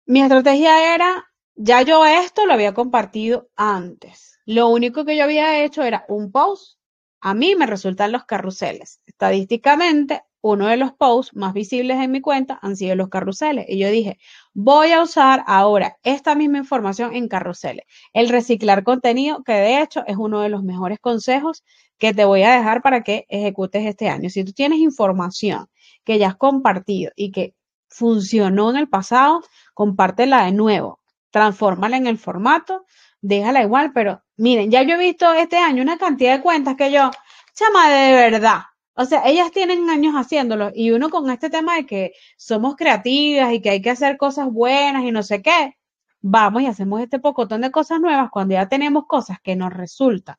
Mi 0.07 0.21
estrategia 0.21 0.93
era, 0.93 1.25
ya 1.55 1.81
yo 1.81 2.05
esto 2.05 2.45
lo 2.45 2.53
había 2.53 2.73
compartido 2.73 3.49
antes. 3.55 4.39
Lo 4.45 4.67
único 4.69 5.05
que 5.05 5.17
yo 5.17 5.23
había 5.23 5.63
hecho 5.63 5.83
era 5.83 6.05
un 6.09 6.31
post. 6.31 6.77
A 7.21 7.33
mí 7.33 7.55
me 7.55 7.65
resultan 7.65 8.11
los 8.11 8.25
carruseles. 8.25 9.01
Estadísticamente, 9.05 10.21
uno 10.41 10.67
de 10.67 10.77
los 10.77 10.93
posts 10.93 11.35
más 11.35 11.53
visibles 11.53 11.97
en 11.97 12.11
mi 12.11 12.21
cuenta 12.21 12.59
han 12.61 12.75
sido 12.75 12.95
los 12.95 13.09
carruseles. 13.09 13.65
Y 13.67 13.79
yo 13.79 13.89
dije, 13.89 14.19
voy 14.53 14.91
a 14.91 15.01
usar 15.01 15.43
ahora 15.47 15.97
esta 16.03 16.35
misma 16.35 16.59
información 16.59 17.15
en 17.15 17.27
carruseles. 17.27 17.85
El 18.13 18.29
reciclar 18.29 18.83
contenido, 18.83 19.43
que 19.43 19.53
de 19.53 19.81
hecho 19.81 20.03
es 20.05 20.17
uno 20.17 20.41
de 20.41 20.49
los 20.49 20.61
mejores 20.61 20.99
consejos 20.99 21.63
que 21.97 22.13
te 22.13 22.25
voy 22.25 22.43
a 22.43 22.55
dejar 22.55 22.83
para 22.83 23.01
que 23.01 23.25
ejecutes 23.29 23.87
este 23.87 24.09
año. 24.09 24.29
Si 24.29 24.43
tú 24.43 24.51
tienes 24.51 24.79
información 24.79 25.67
que 26.03 26.19
ya 26.19 26.27
has 26.27 26.35
compartido 26.35 27.11
y 27.15 27.31
que 27.31 27.55
funcionó 27.87 28.69
en 28.69 28.77
el 28.77 28.89
pasado, 28.89 29.41
compártela 29.73 30.45
de 30.45 30.51
nuevo, 30.51 30.99
transfórmala 31.35 31.97
en 31.97 32.07
el 32.07 32.17
formato, 32.17 32.85
déjala 33.19 33.61
igual, 33.61 33.91
pero 33.93 34.23
miren, 34.37 34.71
ya 34.71 34.83
yo 34.83 34.95
he 34.95 34.97
visto 34.97 35.33
este 35.33 35.57
año 35.57 35.83
una 35.83 35.97
cantidad 35.97 36.37
de 36.37 36.41
cuentas 36.41 36.77
que 36.77 36.93
yo, 36.93 37.11
chama, 37.53 37.89
de 37.89 38.13
verdad, 38.13 38.59
o 38.93 39.03
sea, 39.03 39.23
ellas 39.25 39.51
tienen 39.51 39.89
años 39.89 40.13
haciéndolo 40.15 40.71
y 40.73 40.91
uno 40.91 41.09
con 41.09 41.29
este 41.29 41.49
tema 41.49 41.75
de 41.75 41.85
que 41.85 42.13
somos 42.37 42.77
creativas 42.77 43.51
y 43.51 43.61
que 43.61 43.71
hay 43.71 43.81
que 43.81 43.89
hacer 43.89 44.15
cosas 44.15 44.47
buenas 44.49 45.03
y 45.03 45.11
no 45.11 45.23
sé 45.23 45.41
qué, 45.41 45.75
vamos 46.21 46.61
y 46.61 46.67
hacemos 46.67 47.01
este 47.01 47.19
pocotón 47.19 47.59
de 47.59 47.69
cosas 47.69 47.99
nuevas 47.99 48.29
cuando 48.31 48.53
ya 48.53 48.69
tenemos 48.69 49.03
cosas 49.05 49.39
que 49.43 49.57
nos 49.57 49.73
resultan. 49.73 50.37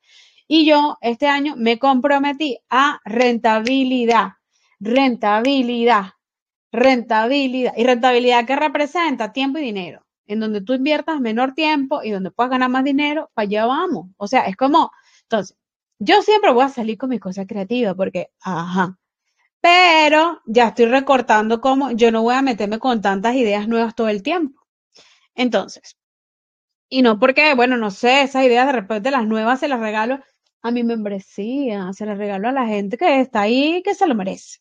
Y 0.49 0.65
yo 0.65 0.97
este 1.03 1.27
año 1.29 1.57
me 1.59 1.79
comprometí 1.79 2.59
a 2.71 3.01
rentabilidad, 3.05 4.31
rentabilidad, 4.81 6.13
rentabilidad. 6.73 7.75
¿Y 7.77 7.85
rentabilidad 7.85 8.47
qué 8.47 8.57
representa? 8.57 9.35
Tiempo 9.35 9.59
y 9.59 9.63
dinero. 9.63 10.06
En 10.27 10.41
donde 10.41 10.61
tú 10.61 10.75
inviertas 10.75 11.21
menor 11.21 11.55
tiempo 11.55 12.03
y 12.03 12.11
donde 12.11 12.31
puedas 12.31 12.51
ganar 12.51 12.71
más 12.71 12.85
dinero, 12.85 13.31
para 13.35 13.45
allá 13.47 13.67
vamos. 13.67 14.09
O 14.17 14.27
sea, 14.29 14.43
es 14.47 14.57
como, 14.57 14.91
entonces, 15.23 15.57
yo 15.99 16.23
siempre 16.23 16.53
voy 16.53 16.65
a 16.65 16.69
salir 16.69 16.99
con 16.99 17.11
mis 17.11 17.21
cosas 17.21 17.47
creativas 17.47 17.95
porque, 17.97 18.31
ajá. 18.43 18.99
Pero 19.61 20.43
ya 20.47 20.69
estoy 20.69 20.87
recortando 20.87 21.61
como 21.61 21.91
yo 21.93 22.13
no 22.13 22.23
voy 22.23 22.35
a 22.37 22.43
meterme 22.43 22.79
con 22.79 23.01
tantas 23.03 23.35
ideas 23.37 23.69
nuevas 23.69 23.95
todo 23.95 24.09
el 24.09 24.23
tiempo. 24.23 24.63
Entonces, 25.35 25.97
y 26.89 27.03
no 27.03 27.19
porque, 27.19 27.55
bueno, 27.55 27.77
no 27.77 27.91
sé, 27.91 28.23
esas 28.23 28.45
ideas 28.45 28.67
de 28.67 28.73
repente 28.73 29.11
las 29.11 29.27
nuevas 29.27 29.61
se 29.61 29.69
las 29.69 29.81
regalo 29.81 30.21
a 30.63 30.71
mi 30.71 30.85
membresía, 30.85 31.93
se 31.93 32.07
las 32.07 32.19
regalo 32.19 32.49
a 32.49 32.53
la 32.53 32.67
gente 32.67 32.97
que 32.99 33.21
está 33.21 33.43
ahí, 33.43 33.83
que 33.85 33.95
se 33.95 34.07
lo 34.07 34.15
merece. 34.15 34.59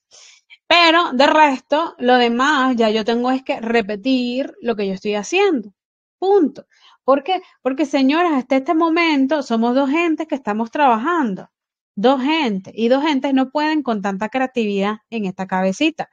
Pero 0.67 1.13
de 1.13 1.27
resto, 1.27 1.95
lo 1.99 2.17
demás 2.17 2.75
ya 2.75 2.89
yo 2.89 3.05
tengo 3.05 3.31
es 3.31 3.43
que 3.43 3.59
repetir 3.61 4.53
lo 4.61 4.75
que 4.75 4.87
yo 4.87 4.93
estoy 4.93 5.15
haciendo. 5.15 5.71
Punto. 6.19 6.65
¿Por 7.03 7.23
qué? 7.23 7.41
Porque, 7.61 7.85
señoras, 7.85 8.33
hasta 8.33 8.57
este 8.57 8.73
momento 8.73 9.43
somos 9.43 9.75
dos 9.75 9.89
gentes 9.89 10.27
que 10.27 10.35
estamos 10.35 10.71
trabajando. 10.71 11.49
Dos 11.95 12.21
gentes. 12.21 12.73
Y 12.75 12.87
dos 12.89 13.03
gentes 13.03 13.33
no 13.33 13.51
pueden 13.51 13.83
con 13.83 14.01
tanta 14.01 14.29
creatividad 14.29 14.97
en 15.09 15.25
esta 15.25 15.47
cabecita. 15.47 16.09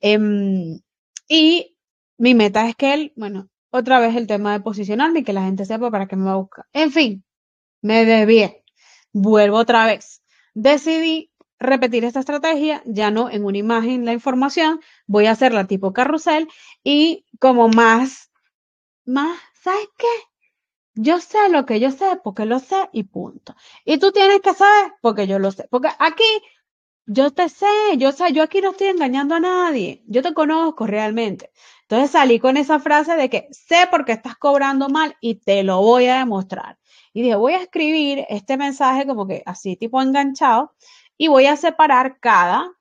Em, 0.00 0.80
y 1.28 1.76
mi 2.18 2.34
meta 2.34 2.68
es 2.68 2.76
que 2.76 2.94
él, 2.94 3.12
bueno, 3.16 3.48
otra 3.70 4.00
vez 4.00 4.16
el 4.16 4.26
tema 4.26 4.52
de 4.52 4.60
posicionarme 4.60 5.20
y 5.20 5.24
que 5.24 5.32
la 5.32 5.44
gente 5.44 5.64
sepa 5.66 5.90
para 5.90 6.06
qué 6.08 6.16
me 6.16 6.26
va 6.26 6.32
a 6.34 6.36
buscar. 6.36 6.66
En 6.72 6.92
fin, 6.92 7.24
me 7.82 8.04
desvié. 8.04 8.64
Vuelvo 9.12 9.58
otra 9.58 9.86
vez. 9.86 10.22
Decidí 10.54 11.32
repetir 11.66 12.04
esta 12.04 12.20
estrategia, 12.20 12.82
ya 12.86 13.10
no 13.10 13.30
en 13.30 13.44
una 13.44 13.58
imagen 13.58 14.04
la 14.04 14.12
información, 14.12 14.80
voy 15.06 15.26
a 15.26 15.32
hacerla 15.32 15.66
tipo 15.66 15.92
carrusel 15.92 16.48
y 16.82 17.24
como 17.38 17.68
más, 17.68 18.30
más 19.04 19.38
¿sabes 19.64 19.88
qué? 19.96 20.06
Yo 20.94 21.20
sé 21.20 21.48
lo 21.50 21.66
que 21.66 21.80
yo 21.80 21.90
sé 21.90 22.20
porque 22.22 22.44
lo 22.46 22.60
sé 22.60 22.88
y 22.92 23.04
punto. 23.04 23.56
Y 23.84 23.98
tú 23.98 24.12
tienes 24.12 24.40
que 24.40 24.54
saber 24.54 24.92
porque 25.00 25.26
yo 25.26 25.38
lo 25.38 25.50
sé. 25.50 25.66
Porque 25.70 25.88
aquí 25.98 26.24
yo 27.06 27.32
te 27.32 27.48
sé, 27.48 27.66
yo 27.98 28.12
sé, 28.12 28.32
yo 28.32 28.42
aquí 28.42 28.60
no 28.60 28.70
estoy 28.70 28.88
engañando 28.88 29.34
a 29.34 29.40
nadie. 29.40 30.02
Yo 30.06 30.22
te 30.22 30.34
conozco 30.34 30.86
realmente. 30.86 31.50
Entonces 31.82 32.10
salí 32.12 32.38
con 32.38 32.56
esa 32.56 32.80
frase 32.80 33.16
de 33.16 33.28
que 33.28 33.48
sé 33.50 33.88
porque 33.90 34.12
estás 34.12 34.36
cobrando 34.36 34.88
mal 34.88 35.16
y 35.20 35.36
te 35.36 35.62
lo 35.64 35.80
voy 35.82 36.06
a 36.06 36.18
demostrar. 36.18 36.78
Y 37.12 37.22
dije, 37.22 37.36
voy 37.36 37.54
a 37.54 37.62
escribir 37.62 38.24
este 38.28 38.56
mensaje 38.56 39.06
como 39.06 39.26
que 39.26 39.42
así 39.46 39.76
tipo 39.76 40.00
enganchado 40.00 40.74
y 41.16 41.28
voy 41.28 41.46
a 41.46 41.56
separar 41.56 42.18
cada, 42.20 42.72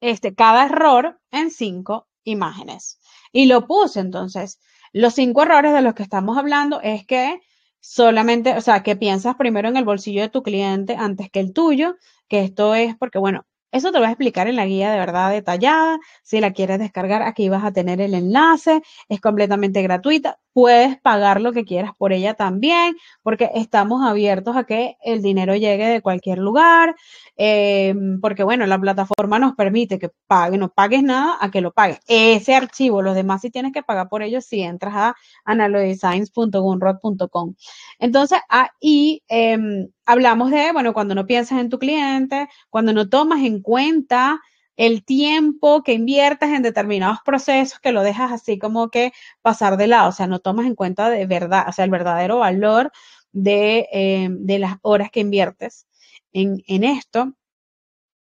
este, 0.00 0.34
cada 0.34 0.66
error 0.66 1.20
en 1.30 1.50
cinco 1.50 2.08
imágenes. 2.24 3.00
Y 3.32 3.46
lo 3.46 3.66
puse 3.66 4.00
entonces. 4.00 4.60
Los 4.92 5.14
cinco 5.14 5.42
errores 5.42 5.72
de 5.72 5.82
los 5.82 5.94
que 5.94 6.02
estamos 6.02 6.38
hablando 6.38 6.80
es 6.80 7.06
que 7.06 7.40
solamente, 7.80 8.56
o 8.56 8.60
sea, 8.60 8.82
que 8.82 8.96
piensas 8.96 9.36
primero 9.36 9.68
en 9.68 9.76
el 9.76 9.84
bolsillo 9.84 10.22
de 10.22 10.28
tu 10.28 10.42
cliente 10.42 10.96
antes 10.96 11.30
que 11.30 11.40
el 11.40 11.52
tuyo, 11.52 11.96
que 12.28 12.40
esto 12.44 12.74
es 12.74 12.96
porque, 12.96 13.18
bueno, 13.18 13.46
eso 13.72 13.88
te 13.90 13.94
lo 13.94 14.00
voy 14.00 14.08
a 14.08 14.10
explicar 14.12 14.46
en 14.46 14.56
la 14.56 14.66
guía 14.66 14.92
de 14.92 14.98
verdad 14.98 15.30
detallada. 15.32 15.98
Si 16.22 16.40
la 16.40 16.52
quieres 16.52 16.78
descargar, 16.78 17.22
aquí 17.22 17.48
vas 17.48 17.64
a 17.64 17.72
tener 17.72 18.00
el 18.00 18.14
enlace. 18.14 18.82
Es 19.08 19.20
completamente 19.20 19.82
gratuita. 19.82 20.38
Puedes 20.54 20.98
pagar 21.00 21.40
lo 21.40 21.52
que 21.52 21.64
quieras 21.64 21.92
por 21.98 22.12
ella 22.12 22.34
también, 22.34 22.94
porque 23.22 23.50
estamos 23.54 24.06
abiertos 24.06 24.56
a 24.56 24.64
que 24.64 24.96
el 25.02 25.20
dinero 25.20 25.56
llegue 25.56 25.86
de 25.86 26.00
cualquier 26.00 26.38
lugar. 26.38 26.94
Em, 27.36 28.20
porque, 28.20 28.44
bueno, 28.44 28.64
la 28.66 28.78
plataforma 28.78 29.38
nos 29.40 29.54
permite 29.54 29.98
que 29.98 30.10
pague, 30.28 30.56
no 30.56 30.68
pagues 30.70 31.02
nada 31.02 31.36
a 31.40 31.50
que 31.50 31.60
lo 31.60 31.72
pagues. 31.72 31.98
Ese 32.06 32.54
archivo, 32.54 33.02
los 33.02 33.16
demás 33.16 33.40
sí 33.42 33.50
tienes 33.50 33.72
que 33.72 33.82
pagar 33.82 34.08
por 34.08 34.22
ellos 34.22 34.44
si 34.46 34.62
entras 34.62 34.94
a 34.94 35.16
analodesigns.gunrod.com. 35.44 37.54
Entonces, 37.98 38.38
ahí 38.48 39.22
em, 39.28 39.88
hablamos 40.06 40.50
de, 40.52 40.72
bueno, 40.72 40.94
cuando 40.94 41.14
no 41.14 41.26
piensas 41.26 41.60
en 41.60 41.68
tu 41.68 41.78
cliente, 41.78 42.48
cuando 42.70 42.92
no 42.92 43.08
tomas 43.08 43.42
en 43.42 43.60
cuenta 43.60 44.40
el 44.76 45.04
tiempo 45.04 45.82
que 45.82 45.92
inviertes 45.94 46.50
en 46.50 46.62
determinados 46.62 47.18
procesos 47.24 47.80
que 47.80 47.92
lo 47.92 48.02
dejas 48.02 48.32
así 48.32 48.58
como 48.58 48.90
que 48.90 49.12
pasar 49.42 49.76
de 49.76 49.86
lado, 49.88 50.08
o 50.08 50.12
sea, 50.12 50.26
no 50.26 50.40
tomas 50.40 50.66
en 50.66 50.74
cuenta 50.74 51.10
de 51.10 51.26
verdad, 51.26 51.66
o 51.68 51.72
sea, 51.72 51.84
el 51.84 51.90
verdadero 51.90 52.38
valor 52.38 52.92
de, 53.32 53.88
em, 53.92 54.44
de 54.46 54.58
las 54.58 54.76
horas 54.82 55.10
que 55.10 55.20
inviertes 55.20 55.86
en, 56.32 56.62
en 56.66 56.84
esto. 56.84 57.34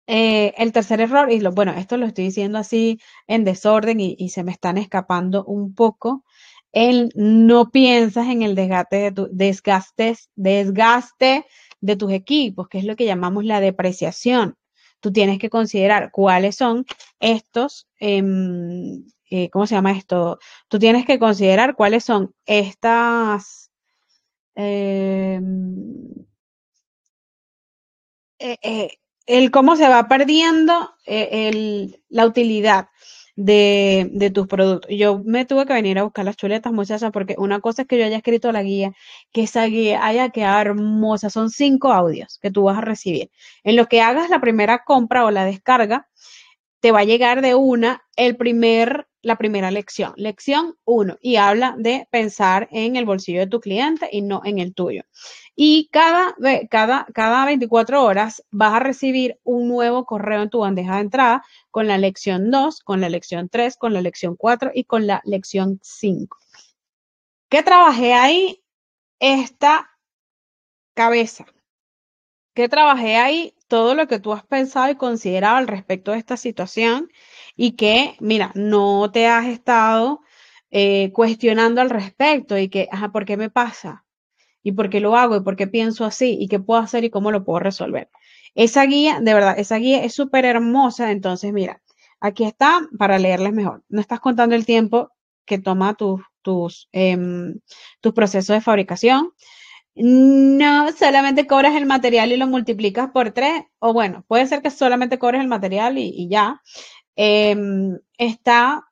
Eh, 0.09 0.55
el 0.57 0.73
tercer 0.73 1.01
error, 1.01 1.33
y 1.33 1.41
lo, 1.41 1.53
bueno, 1.53 1.73
esto 1.73 1.97
lo 1.97 2.07
estoy 2.07 2.25
diciendo 2.27 2.59
así 2.59 3.01
en 3.27 3.45
desorden 3.45 3.99
y, 4.01 4.15
y 4.19 4.29
se 4.31 4.45
me 4.45 4.53
están 4.53 4.79
escapando 4.79 5.45
un 5.45 5.75
poco, 5.75 6.25
el 6.73 7.11
no 7.17 7.71
piensas 7.71 8.29
en 8.29 8.43
el 8.43 8.55
desgaste 8.55 9.11
de 9.11 9.29
desgastes, 9.33 10.31
desgaste 10.37 11.47
de 11.81 11.97
tus 11.97 12.13
equipos, 12.13 12.69
que 12.69 12.79
es 12.79 12.85
lo 12.85 12.95
que 12.97 13.07
llamamos 13.07 13.45
la 13.45 13.61
depreciación. 13.61 14.57
Tú 15.07 15.13
tienes 15.13 15.39
que 15.39 15.51
considerar 15.51 16.11
cuáles 16.11 16.57
son 16.57 16.85
estos, 17.21 17.87
em, 18.01 19.07
eh, 19.31 19.49
¿cómo 19.51 19.65
se 19.65 19.77
llama 19.77 19.93
esto? 19.93 20.41
Tú 20.67 20.81
tienes 20.81 21.07
que 21.07 21.21
considerar 21.21 21.77
cuáles 21.77 22.03
son 22.03 22.35
estas, 22.45 23.71
em, 24.57 25.47
eh, 28.41 28.57
eh, 28.63 28.99
el 29.27 29.53
cómo 29.53 29.77
se 29.77 29.89
va 29.89 30.09
perdiendo 30.09 30.91
el, 31.05 32.03
la 32.09 32.27
utilidad 32.27 32.89
de, 33.37 34.09
de, 34.13 34.31
tus 34.31 34.47
productos. 34.47 34.91
Yo 34.91 35.23
me 35.25 35.45
tuve 35.45 35.67
que 35.67 35.75
venir 35.75 35.99
a 35.99 36.05
buscar 36.05 36.25
las 36.25 36.37
chuletas, 36.37 36.73
muchachas, 36.73 37.13
porque 37.13 37.37
una 37.39 37.61
cosa 37.61 37.83
es 37.83 37.89
que 37.89 37.99
yo 37.99 38.05
haya 38.05 38.17
escrito 38.17 38.51
la 38.51 38.63
guía, 38.63 38.93
que 39.33 39.43
esa 39.43 39.65
guía 39.67 40.05
haya 40.05 40.31
quedado 40.31 40.61
hermosa. 40.61 41.31
Son 41.31 41.51
cinco 41.51 41.93
audios 41.93 42.39
que 42.43 42.51
tú 42.51 42.65
vas 42.65 42.79
a 42.79 42.81
recibir. 42.81 43.31
En 43.63 43.77
lo 43.77 43.87
que 43.87 44.01
hagas 44.01 44.31
la 44.31 44.41
primera 44.41 44.83
compra 44.85 45.25
o 45.25 45.31
la 45.31 45.45
descarga, 45.45 46.09
te 46.81 46.93
va 46.93 47.01
a 47.01 47.05
llegar 47.05 47.43
de 47.43 47.55
una 47.55 48.03
el 48.17 48.37
primer, 48.37 49.07
la 49.23 49.37
primera 49.37 49.71
lección, 49.71 50.13
lección 50.17 50.77
uno, 50.85 51.17
y 51.21 51.37
habla 51.37 51.75
de 51.79 52.09
pensar 52.11 52.69
en 52.71 52.97
el 52.97 53.05
bolsillo 53.05 53.41
de 53.41 53.47
tu 53.49 53.61
cliente 53.61 54.09
y 54.11 54.23
no 54.23 54.41
en 54.45 54.59
el 54.59 54.75
tuyo. 54.75 55.03
Y 55.59 55.89
cada, 55.91 56.37
cada, 56.71 57.07
cada 57.15 57.47
24 57.47 58.05
horas 58.05 58.45
vas 58.51 58.75
a 58.75 58.79
recibir 58.79 59.41
un 59.43 59.69
nuevo 59.69 60.05
correo 60.05 60.43
en 60.43 60.51
tu 60.51 60.61
bandeja 60.61 60.97
de 60.97 61.01
entrada 61.01 61.45
con 61.71 61.89
la 61.89 61.97
lección 61.97 62.51
2, 62.51 62.81
con 62.81 63.01
la 63.01 63.09
lección 63.09 63.49
3, 63.49 63.79
con 63.79 63.95
la 63.95 64.03
lección 64.03 64.37
4 64.37 64.71
y 64.75 64.85
con 64.85 65.07
la 65.07 65.23
lección 65.25 65.81
5. 65.83 66.37
¿Qué 67.49 67.63
trabajé 67.63 68.13
ahí? 68.13 68.63
Esta 69.19 69.91
cabeza. 70.95 71.47
¿Qué 72.55 72.69
trabajé 72.69 73.17
ahí? 73.17 73.55
Todo 73.69 73.95
lo 73.95 74.09
que 74.09 74.19
tú 74.19 74.33
has 74.33 74.45
pensado 74.45 74.91
y 74.91 74.97
considerado 74.97 75.57
al 75.57 75.69
respecto 75.69 76.13
de 76.13 76.19
esta 76.19 76.37
situación 76.37 77.11
y 77.55 77.73
que, 77.73 78.17
mira, 78.21 78.53
no 78.55 79.11
te 79.13 79.27
has 79.27 79.47
estado 79.47 80.21
eh, 80.71 81.13
cuestionando 81.13 81.81
al 81.81 81.91
respecto 81.91 82.59
y 82.59 82.69
que, 82.69 82.89
ajá, 82.91 83.11
¿por 83.11 83.25
qué 83.27 83.37
me 83.37 83.51
pasa? 83.51 84.06
Y 84.67 84.73
por 84.73 84.91
qué 84.91 84.99
lo 84.99 85.17
hago 85.17 85.37
y 85.37 85.43
por 85.43 85.55
qué 85.55 85.69
pienso 85.69 86.05
así 86.05 86.37
y 86.41 86.49
qué 86.49 86.59
puedo 86.59 86.81
hacer 86.81 87.05
y 87.05 87.11
cómo 87.11 87.31
lo 87.31 87.45
puedo 87.45 87.61
resolver. 87.61 88.11
Esa 88.57 88.85
guía, 88.85 89.21
de 89.21 89.33
verdad, 89.33 89.57
esa 89.57 89.77
guía 89.77 90.03
es 90.03 90.13
súper 90.13 90.45
hermosa. 90.45 91.13
Entonces, 91.13 91.53
mira, 91.53 91.81
aquí 92.19 92.43
está 92.43 92.81
para 92.99 93.21
leerles 93.21 93.53
mejor. 93.53 93.85
No 93.89 94.01
estás 94.01 94.19
contando 94.19 94.57
el 94.57 94.67
tiempo 94.67 95.13
que 95.45 95.59
toma 95.61 95.95
tus, 95.95 96.21
tus, 96.43 96.89
em, 96.91 97.61
tus 98.01 98.13
procesos 98.13 98.57
de 98.57 98.61
fabricación. 98.61 99.35
No, 99.95 100.91
solamente 100.93 101.47
cobras 101.47 101.77
el 101.77 101.87
material 101.87 102.33
y 102.33 102.37
lo 102.37 102.49
multiplicas 102.49 103.11
por 103.13 103.31
tres, 103.31 103.63
o 103.79 103.93
bueno, 103.93 104.25
puede 104.27 104.49
ser 104.49 104.63
que 104.63 104.71
solamente 104.71 105.21
cobres 105.21 105.43
el 105.43 105.49
material 105.49 105.97
y, 105.97 106.29
ya. 106.29 106.61
Em, 107.15 107.99
está 108.19 108.85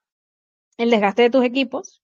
el 0.79 0.91
desgaste 0.91 1.23
de 1.23 1.31
tus 1.31 1.45
equipos, 1.45 2.01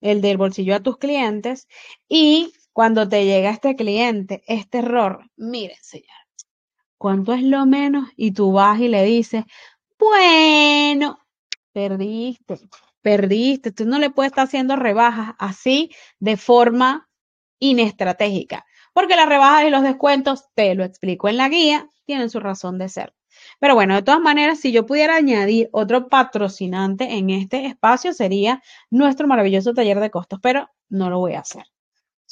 el 0.00 0.20
del 0.20 0.36
bolsillo 0.36 0.76
a 0.76 0.80
tus 0.80 0.98
clientes 0.98 1.68
y 2.08 2.52
cuando 2.72 3.08
te 3.08 3.24
llega 3.24 3.50
este 3.50 3.76
cliente, 3.76 4.42
este 4.46 4.78
error, 4.78 5.30
miren, 5.36 5.76
señor, 5.82 6.06
¿cuánto 6.98 7.32
es 7.34 7.42
lo 7.42 7.66
menos? 7.66 8.08
Y 8.16 8.32
tú 8.32 8.52
vas 8.52 8.80
y 8.80 8.88
le 8.88 9.04
dices, 9.04 9.44
bueno, 9.98 11.18
perdiste, 11.72 12.58
perdiste. 13.02 13.72
Tú 13.72 13.84
no 13.86 13.98
le 13.98 14.10
puedes 14.10 14.32
estar 14.32 14.44
haciendo 14.44 14.76
rebajas 14.76 15.34
así 15.38 15.90
de 16.18 16.36
forma 16.36 17.08
inestratégica, 17.58 18.64
porque 18.92 19.16
las 19.16 19.28
rebajas 19.28 19.66
y 19.66 19.70
los 19.70 19.82
descuentos, 19.82 20.46
te 20.54 20.74
lo 20.74 20.84
explico 20.84 21.28
en 21.28 21.36
la 21.36 21.48
guía, 21.48 21.88
tienen 22.06 22.30
su 22.30 22.40
razón 22.40 22.78
de 22.78 22.88
ser. 22.88 23.14
Pero 23.60 23.74
bueno, 23.74 23.94
de 23.94 24.02
todas 24.02 24.20
maneras, 24.20 24.60
si 24.60 24.72
yo 24.72 24.86
pudiera 24.86 25.16
añadir 25.16 25.68
otro 25.72 26.08
patrocinante 26.08 27.14
en 27.16 27.30
este 27.30 27.66
espacio, 27.66 28.12
sería 28.12 28.62
nuestro 28.90 29.26
maravilloso 29.26 29.74
taller 29.74 30.00
de 30.00 30.10
costos, 30.10 30.38
pero 30.42 30.68
no 30.88 31.10
lo 31.10 31.18
voy 31.18 31.34
a 31.34 31.40
hacer. 31.40 31.71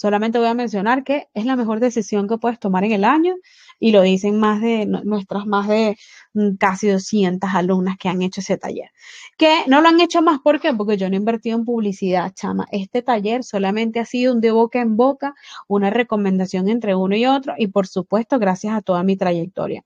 Solamente 0.01 0.39
voy 0.39 0.49
a 0.49 0.55
mencionar 0.55 1.05
que 1.05 1.29
es 1.35 1.45
la 1.45 1.57
mejor 1.57 1.79
decisión 1.79 2.27
que 2.27 2.39
puedes 2.39 2.59
tomar 2.59 2.85
en 2.85 2.93
el 2.93 3.05
año 3.05 3.35
y 3.79 3.93
lo 3.93 4.01
dicen 4.01 4.41
más 4.41 4.63
de 4.63 4.87
nuestras 4.87 5.45
más 5.45 5.69
de 5.69 5.99
mm, 6.33 6.55
casi 6.57 6.89
200 6.89 7.51
alumnas 7.53 7.99
que 7.99 8.09
han 8.09 8.23
hecho 8.23 8.41
ese 8.41 8.57
taller. 8.57 8.89
Que 9.37 9.65
no 9.67 9.83
lo 9.83 9.89
han 9.89 10.01
hecho 10.01 10.23
más, 10.23 10.41
¿por 10.41 10.59
qué? 10.59 10.73
Porque 10.73 10.97
yo 10.97 11.11
no 11.11 11.17
he 11.17 11.19
invertido 11.19 11.59
en 11.59 11.67
publicidad, 11.67 12.33
chama. 12.33 12.67
Este 12.73 13.03
taller 13.03 13.45
solamente 13.45 14.01
ha 14.01 14.07
sido 14.07 14.33
un 14.33 14.41
de 14.41 14.53
boca 14.53 14.81
en 14.81 14.97
boca, 14.97 15.35
una 15.69 15.91
recomendación 15.91 16.71
entre 16.71 16.95
uno 16.95 17.15
y 17.15 17.27
otro 17.27 17.53
y 17.59 17.67
por 17.67 17.87
supuesto 17.87 18.39
gracias 18.39 18.73
a 18.73 18.81
toda 18.81 19.03
mi 19.03 19.19
trayectoria. 19.19 19.85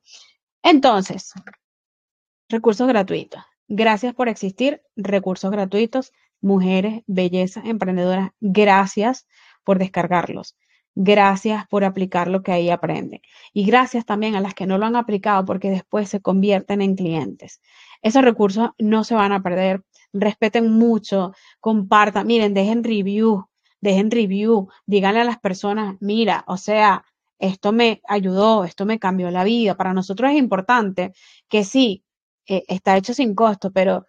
Entonces, 0.63 1.33
recursos 2.49 2.87
gratuitos. 2.87 3.43
Gracias 3.67 4.15
por 4.15 4.29
existir, 4.29 4.81
recursos 4.95 5.51
gratuitos, 5.51 6.13
mujeres, 6.41 7.03
belleza, 7.09 7.63
emprendedoras. 7.65 8.31
Gracias 8.41 9.27
por 9.65 9.79
descargarlos. 9.79 10.57
Gracias 10.97 11.67
por 11.69 11.83
aplicar 11.85 12.29
lo 12.29 12.43
que 12.43 12.53
ahí 12.53 12.71
aprende. 12.71 13.21
Y 13.53 13.65
gracias 13.65 14.05
también 14.05 14.37
a 14.37 14.41
las 14.41 14.55
que 14.55 14.67
no 14.67 14.79
lo 14.79 14.87
han 14.87 14.95
aplicado 14.97 15.45
porque 15.45 15.71
después 15.71 16.09
se 16.09 16.21
convierten 16.21 16.83
en 16.83 16.95
clientes. 16.95 17.61
Esos 18.03 18.23
recursos 18.23 18.71
no 18.79 19.03
se 19.03 19.15
van 19.17 19.33
a 19.33 19.43
perder. 19.43 19.83
Respeten 20.13 20.71
mucho, 20.71 21.33
compartan, 21.61 22.27
miren, 22.27 22.55
dejen 22.55 22.85
review, 22.85 23.47
dejen 23.81 24.11
review, 24.11 24.69
díganle 24.87 25.21
a 25.23 25.25
las 25.25 25.41
personas, 25.41 25.97
mira, 26.01 26.45
o 26.47 26.57
sea, 26.57 27.05
esto 27.39 27.73
me 27.73 28.01
ayudó, 28.09 28.65
esto 28.65 28.87
me 28.87 28.99
cambió 28.99 29.31
la 29.31 29.45
vida. 29.45 29.77
Para 29.77 29.95
nosotros 29.95 30.31
es 30.31 30.39
importante 30.39 31.13
que 31.49 31.65
sí, 31.65 32.05
eh, 32.47 32.65
está 32.69 32.97
hecho 32.97 33.15
sin 33.15 33.35
costo, 33.35 33.73
pero 33.73 34.07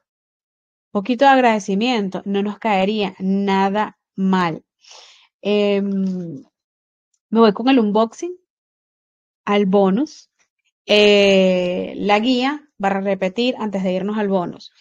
poquito 0.92 1.26
de 1.26 1.32
agradecimiento 1.32 2.22
no 2.26 2.44
nos 2.44 2.60
caería 2.60 3.16
nada 3.20 3.98
mal. 4.16 4.65
Em, 5.48 6.44
me 7.30 7.40
voy 7.40 7.54
con 7.54 7.70
el 7.70 7.78
unboxing 7.80 8.36
al 9.46 9.68
bonus. 9.68 10.32
Eh, 10.88 11.94
la 11.98 12.20
guía 12.20 12.68
para 12.80 13.00
repetir 13.00 13.56
antes 13.60 13.84
de 13.84 13.94
irnos 13.94 14.18
al 14.18 14.28
bonus. 14.28 14.72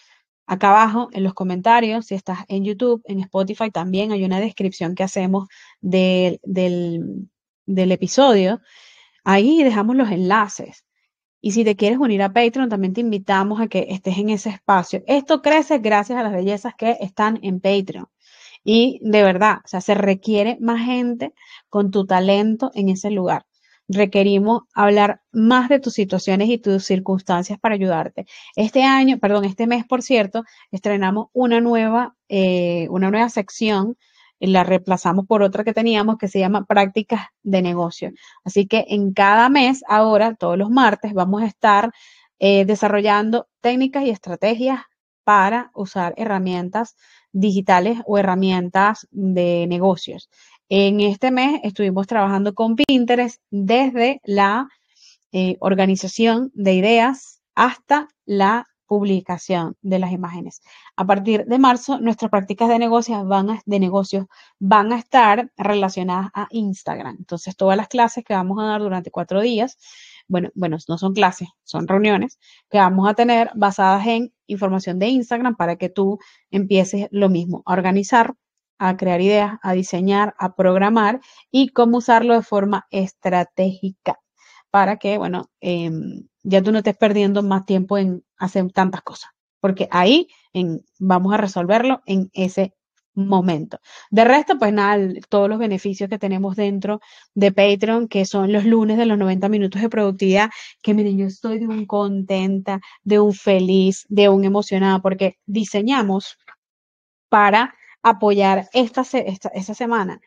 Acá 0.47 0.69
abajo 0.69 1.09
en 1.13 1.23
los 1.23 1.35
comentarios, 1.35 2.07
si 2.07 2.15
estás 2.15 2.39
en 2.47 2.63
YouTube, 2.65 3.03
en 3.05 3.19
Spotify, 3.19 3.69
también 3.71 4.11
hay 4.11 4.23
una 4.23 4.39
descripción 4.39 4.95
que 4.95 5.03
hacemos 5.03 5.47
del, 5.81 6.39
del, 6.43 7.29
del 7.67 7.91
episodio. 7.91 8.59
Ahí 9.23 9.63
dejamos 9.63 9.95
los 9.95 10.09
enlaces. 10.11 10.83
Y 11.41 11.51
si 11.51 11.63
te 11.63 11.75
quieres 11.75 11.99
unir 11.99 12.23
a 12.23 12.33
Patreon, 12.33 12.69
también 12.69 12.93
te 12.93 13.01
invitamos 13.01 13.61
a 13.61 13.67
que 13.67 13.87
estés 13.89 14.17
en 14.17 14.29
ese 14.31 14.49
espacio. 14.49 15.03
Esto 15.05 15.43
crece 15.43 15.77
gracias 15.79 16.17
a 16.19 16.23
las 16.23 16.33
bellezas 16.33 16.73
que 16.75 16.97
están 17.01 17.39
en 17.43 17.59
Patreon. 17.59 18.07
Y 18.65 18.99
de 19.03 19.23
verdad, 19.23 19.59
o 19.63 19.67
sea, 19.67 19.79
se 19.79 19.95
requiere 19.95 20.57
más 20.59 20.85
gente 20.85 21.33
con 21.69 21.91
tu 21.91 22.05
talento 22.05 22.71
en 22.75 22.89
ese 22.89 23.11
lugar. 23.11 23.45
Requerimos 23.87 24.63
hablar 24.73 25.21
más 25.31 25.69
de 25.69 25.79
tus 25.79 25.93
situaciones 25.93 26.49
y 26.49 26.57
tus 26.57 26.83
circunstancias 26.83 27.59
para 27.59 27.75
ayudarte. 27.75 28.25
Este 28.55 28.83
año, 28.83 29.19
perdón, 29.19 29.45
este 29.45 29.67
mes, 29.67 29.85
por 29.85 30.01
cierto, 30.01 30.43
estrenamos 30.71 31.27
una 31.33 31.61
nueva, 31.61 32.15
eh, 32.27 32.87
una 32.89 33.11
nueva 33.11 33.29
sección 33.29 33.95
la 34.39 34.63
reemplazamos 34.63 35.25
por 35.27 35.41
otra 35.43 35.63
que 35.63 35.73
teníamos 35.73 36.17
que 36.17 36.27
se 36.27 36.39
llama 36.39 36.65
prácticas 36.65 37.27
de 37.43 37.61
negocio. 37.61 38.11
Así 38.43 38.67
que 38.67 38.85
en 38.89 39.13
cada 39.13 39.49
mes, 39.49 39.83
ahora, 39.87 40.35
todos 40.35 40.57
los 40.57 40.69
martes, 40.69 41.13
vamos 41.13 41.43
a 41.43 41.45
estar 41.47 41.91
eh, 42.39 42.65
desarrollando 42.65 43.47
técnicas 43.61 44.03
y 44.03 44.09
estrategias 44.09 44.81
para 45.23 45.71
usar 45.73 46.13
herramientas 46.17 46.95
digitales 47.35 47.99
o 48.05 48.17
herramientas 48.17 49.07
de 49.11 49.67
negocios. 49.67 50.29
En 50.69 51.01
este 51.01 51.31
mes 51.31 51.59
estuvimos 51.63 52.07
trabajando 52.07 52.55
con 52.55 52.75
Pinterest 52.75 53.41
desde 53.51 54.21
la 54.23 54.69
eh, 55.33 55.57
organización 55.59 56.51
de 56.55 56.73
ideas 56.73 57.41
hasta 57.53 58.07
la 58.25 58.65
publicación 58.87 59.75
de 59.81 59.99
las 59.99 60.11
imágenes. 60.11 60.61
A 60.95 61.05
partir 61.05 61.45
de 61.45 61.59
marzo, 61.59 61.99
nuestras 61.99 62.31
prácticas 62.31 62.69
de 62.69 62.79
negocios 62.79 63.27
van 63.27 63.49
a, 63.49 63.61
de 63.65 63.79
negocios 63.79 64.27
van 64.59 64.93
a 64.93 64.97
estar 64.97 65.51
relacionadas 65.57 66.29
a 66.33 66.47
Instagram. 66.51 67.17
Entonces, 67.19 67.57
todas 67.57 67.75
las 67.75 67.89
clases 67.89 68.23
que 68.23 68.33
vamos 68.33 68.59
a 68.59 68.67
dar 68.67 68.81
durante 68.81 69.11
cuatro 69.11 69.41
días, 69.41 69.77
bueno, 70.27 70.49
bueno, 70.55 70.77
no 70.87 70.97
son 70.97 71.13
clases, 71.13 71.49
son 71.63 71.87
reuniones 71.87 72.39
que 72.69 72.77
vamos 72.77 73.07
a 73.09 73.13
tener 73.13 73.51
basadas 73.55 74.05
en 74.07 74.33
información 74.47 74.99
de 74.99 75.07
Instagram 75.07 75.55
para 75.55 75.77
que 75.77 75.89
tú 75.89 76.19
empieces 76.51 77.07
lo 77.11 77.29
mismo, 77.29 77.63
a 77.65 77.73
organizar, 77.73 78.33
a 78.77 78.97
crear 78.97 79.21
ideas, 79.21 79.57
a 79.61 79.73
diseñar, 79.73 80.35
a 80.37 80.55
programar 80.55 81.21
y 81.51 81.69
cómo 81.69 81.97
usarlo 81.99 82.33
de 82.35 82.41
forma 82.41 82.87
estratégica 82.91 84.19
para 84.71 84.97
que, 84.97 85.17
bueno, 85.17 85.49
em, 85.61 86.27
ya 86.43 86.61
tú 86.61 86.71
no 86.71 86.79
estés 86.79 86.97
perdiendo 86.97 87.43
más 87.43 87.65
tiempo 87.65 87.97
en 87.97 88.25
hacer 88.37 88.69
tantas 88.73 89.01
cosas, 89.03 89.31
porque 89.61 89.87
ahí 89.91 90.27
vamos 90.99 91.33
a 91.33 91.37
resolverlo 91.37 92.01
en 92.05 92.29
ese 92.33 92.74
momento. 93.15 93.79
De 94.11 94.23
resto, 94.25 94.57
pues 94.59 94.73
nada, 94.73 95.07
todos 95.29 95.49
los 95.49 95.59
beneficios 95.59 96.09
que 96.09 96.19
tenemos 96.19 96.55
dentro 96.55 96.99
de 97.33 97.51
Patreon, 97.51 98.07
que 98.07 98.25
son 98.25 98.51
los 98.51 98.65
lunes 98.65 98.97
de 98.97 99.05
los 99.05 99.17
90 99.17 99.49
minutos 99.49 99.81
de 99.81 99.89
productividad, 99.89 100.49
que 100.81 100.93
miren, 100.93 101.17
yo 101.17 101.25
estoy 101.27 101.59
de 101.59 101.67
un 101.67 101.85
contenta, 101.85 102.81
de 103.03 103.19
un 103.19 103.33
feliz, 103.33 104.05
de 104.09 104.29
un 104.29 104.45
emocionada, 104.45 104.99
porque 104.99 105.37
diseñamos 105.45 106.37
para 107.29 107.75
apoyar 108.03 108.69
esta, 108.73 109.01
esta, 109.01 109.49
esta 109.49 109.73
semana 109.73 110.21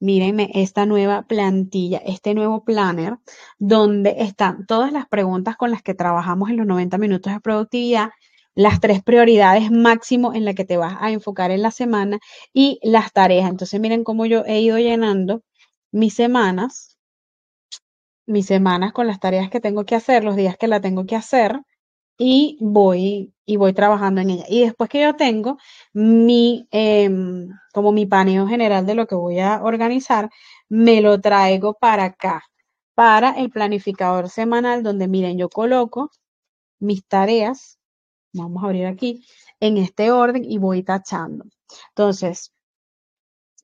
mírenme 0.00 0.50
esta 0.54 0.86
nueva 0.86 1.22
plantilla, 1.22 1.98
este 2.04 2.34
nuevo 2.34 2.62
planner, 2.64 3.18
donde 3.58 4.16
están 4.18 4.66
todas 4.66 4.92
las 4.92 5.08
preguntas 5.08 5.56
con 5.56 5.70
las 5.70 5.82
que 5.82 5.94
trabajamos 5.94 6.50
en 6.50 6.58
los 6.58 6.66
90 6.66 6.98
minutos 6.98 7.32
de 7.32 7.40
productividad, 7.40 8.10
las 8.54 8.80
tres 8.80 9.02
prioridades 9.02 9.70
máximo 9.70 10.34
en 10.34 10.44
las 10.44 10.54
que 10.54 10.64
te 10.64 10.76
vas 10.76 10.96
a 11.00 11.10
enfocar 11.10 11.50
en 11.50 11.62
la 11.62 11.70
semana 11.70 12.18
y 12.52 12.78
las 12.82 13.12
tareas. 13.12 13.50
Entonces, 13.50 13.80
miren 13.80 14.04
cómo 14.04 14.26
yo 14.26 14.44
he 14.46 14.60
ido 14.60 14.78
llenando 14.78 15.42
mis 15.92 16.14
semanas, 16.14 16.96
mis 18.26 18.46
semanas 18.46 18.92
con 18.92 19.06
las 19.06 19.20
tareas 19.20 19.50
que 19.50 19.60
tengo 19.60 19.84
que 19.84 19.94
hacer, 19.96 20.24
los 20.24 20.36
días 20.36 20.56
que 20.56 20.68
la 20.68 20.80
tengo 20.80 21.06
que 21.06 21.16
hacer 21.16 21.60
y 22.18 22.58
voy 22.60 23.34
y 23.46 23.56
voy 23.56 23.72
trabajando 23.74 24.20
en 24.22 24.30
ella. 24.30 24.44
Y 24.48 24.62
después 24.62 24.90
que 24.90 25.02
yo 25.02 25.14
tengo 25.16 25.58
mi, 25.94 26.68
em, 26.72 27.48
como 27.74 27.92
mi 27.92 28.06
paneo 28.06 28.46
general 28.48 28.86
de 28.86 28.94
lo 28.96 29.06
que 29.06 29.14
voy 29.16 29.40
a 29.40 29.62
organizar, 29.62 30.30
me 30.68 31.00
lo 31.02 31.20
traigo 31.20 31.74
para 31.74 32.04
acá, 32.06 32.44
para 32.94 33.32
el 33.32 33.50
planificador 33.50 34.28
semanal, 34.30 34.82
donde 34.82 35.08
miren, 35.08 35.38
yo 35.38 35.48
coloco 35.50 36.10
mis 36.80 37.06
tareas, 37.06 37.78
vamos 38.34 38.62
a 38.62 38.66
abrir 38.66 38.86
aquí, 38.86 39.24
en 39.60 39.78
este 39.78 40.10
orden 40.10 40.44
y 40.44 40.58
voy 40.58 40.82
tachando. 40.82 41.44
Entonces, 41.90 42.52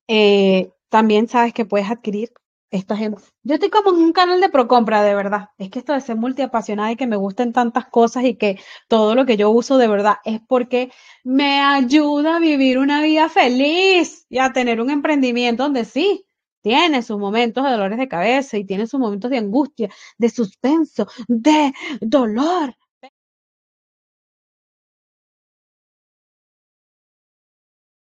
eh, 0.08 0.72
también 0.88 1.28
sabes 1.28 1.52
que 1.54 1.64
puedes 1.64 1.90
adquirir 1.90 2.32
esta 2.70 2.96
gente. 2.96 3.22
Yo 3.42 3.54
estoy 3.54 3.70
como 3.70 3.90
en 3.90 3.96
un 3.96 4.12
canal 4.12 4.40
de 4.40 4.48
Procompra, 4.48 5.02
de 5.02 5.14
verdad. 5.14 5.48
Es 5.58 5.70
que 5.70 5.80
esto 5.80 5.92
de 5.92 6.00
ser 6.00 6.16
multiapasionada 6.16 6.92
y 6.92 6.96
que 6.96 7.06
me 7.06 7.16
gusten 7.16 7.52
tantas 7.52 7.86
cosas 7.86 8.24
y 8.24 8.36
que 8.36 8.60
todo 8.88 9.14
lo 9.14 9.26
que 9.26 9.36
yo 9.36 9.50
uso 9.50 9.76
de 9.78 9.88
verdad 9.88 10.16
es 10.24 10.40
porque 10.46 10.92
me 11.24 11.60
ayuda 11.60 12.36
a 12.36 12.40
vivir 12.40 12.78
una 12.78 13.02
vida 13.02 13.28
feliz 13.28 14.26
y 14.28 14.38
a 14.38 14.52
tener 14.52 14.80
un 14.80 14.90
emprendimiento 14.90 15.64
donde 15.64 15.84
sí, 15.84 16.26
tiene 16.62 17.02
sus 17.02 17.18
momentos 17.18 17.64
de 17.64 17.70
dolores 17.70 17.98
de 17.98 18.08
cabeza 18.08 18.56
y 18.58 18.64
tiene 18.64 18.86
sus 18.86 19.00
momentos 19.00 19.30
de 19.30 19.38
angustia, 19.38 19.90
de 20.18 20.28
suspenso, 20.28 21.08
de 21.28 21.72
dolor, 22.00 22.76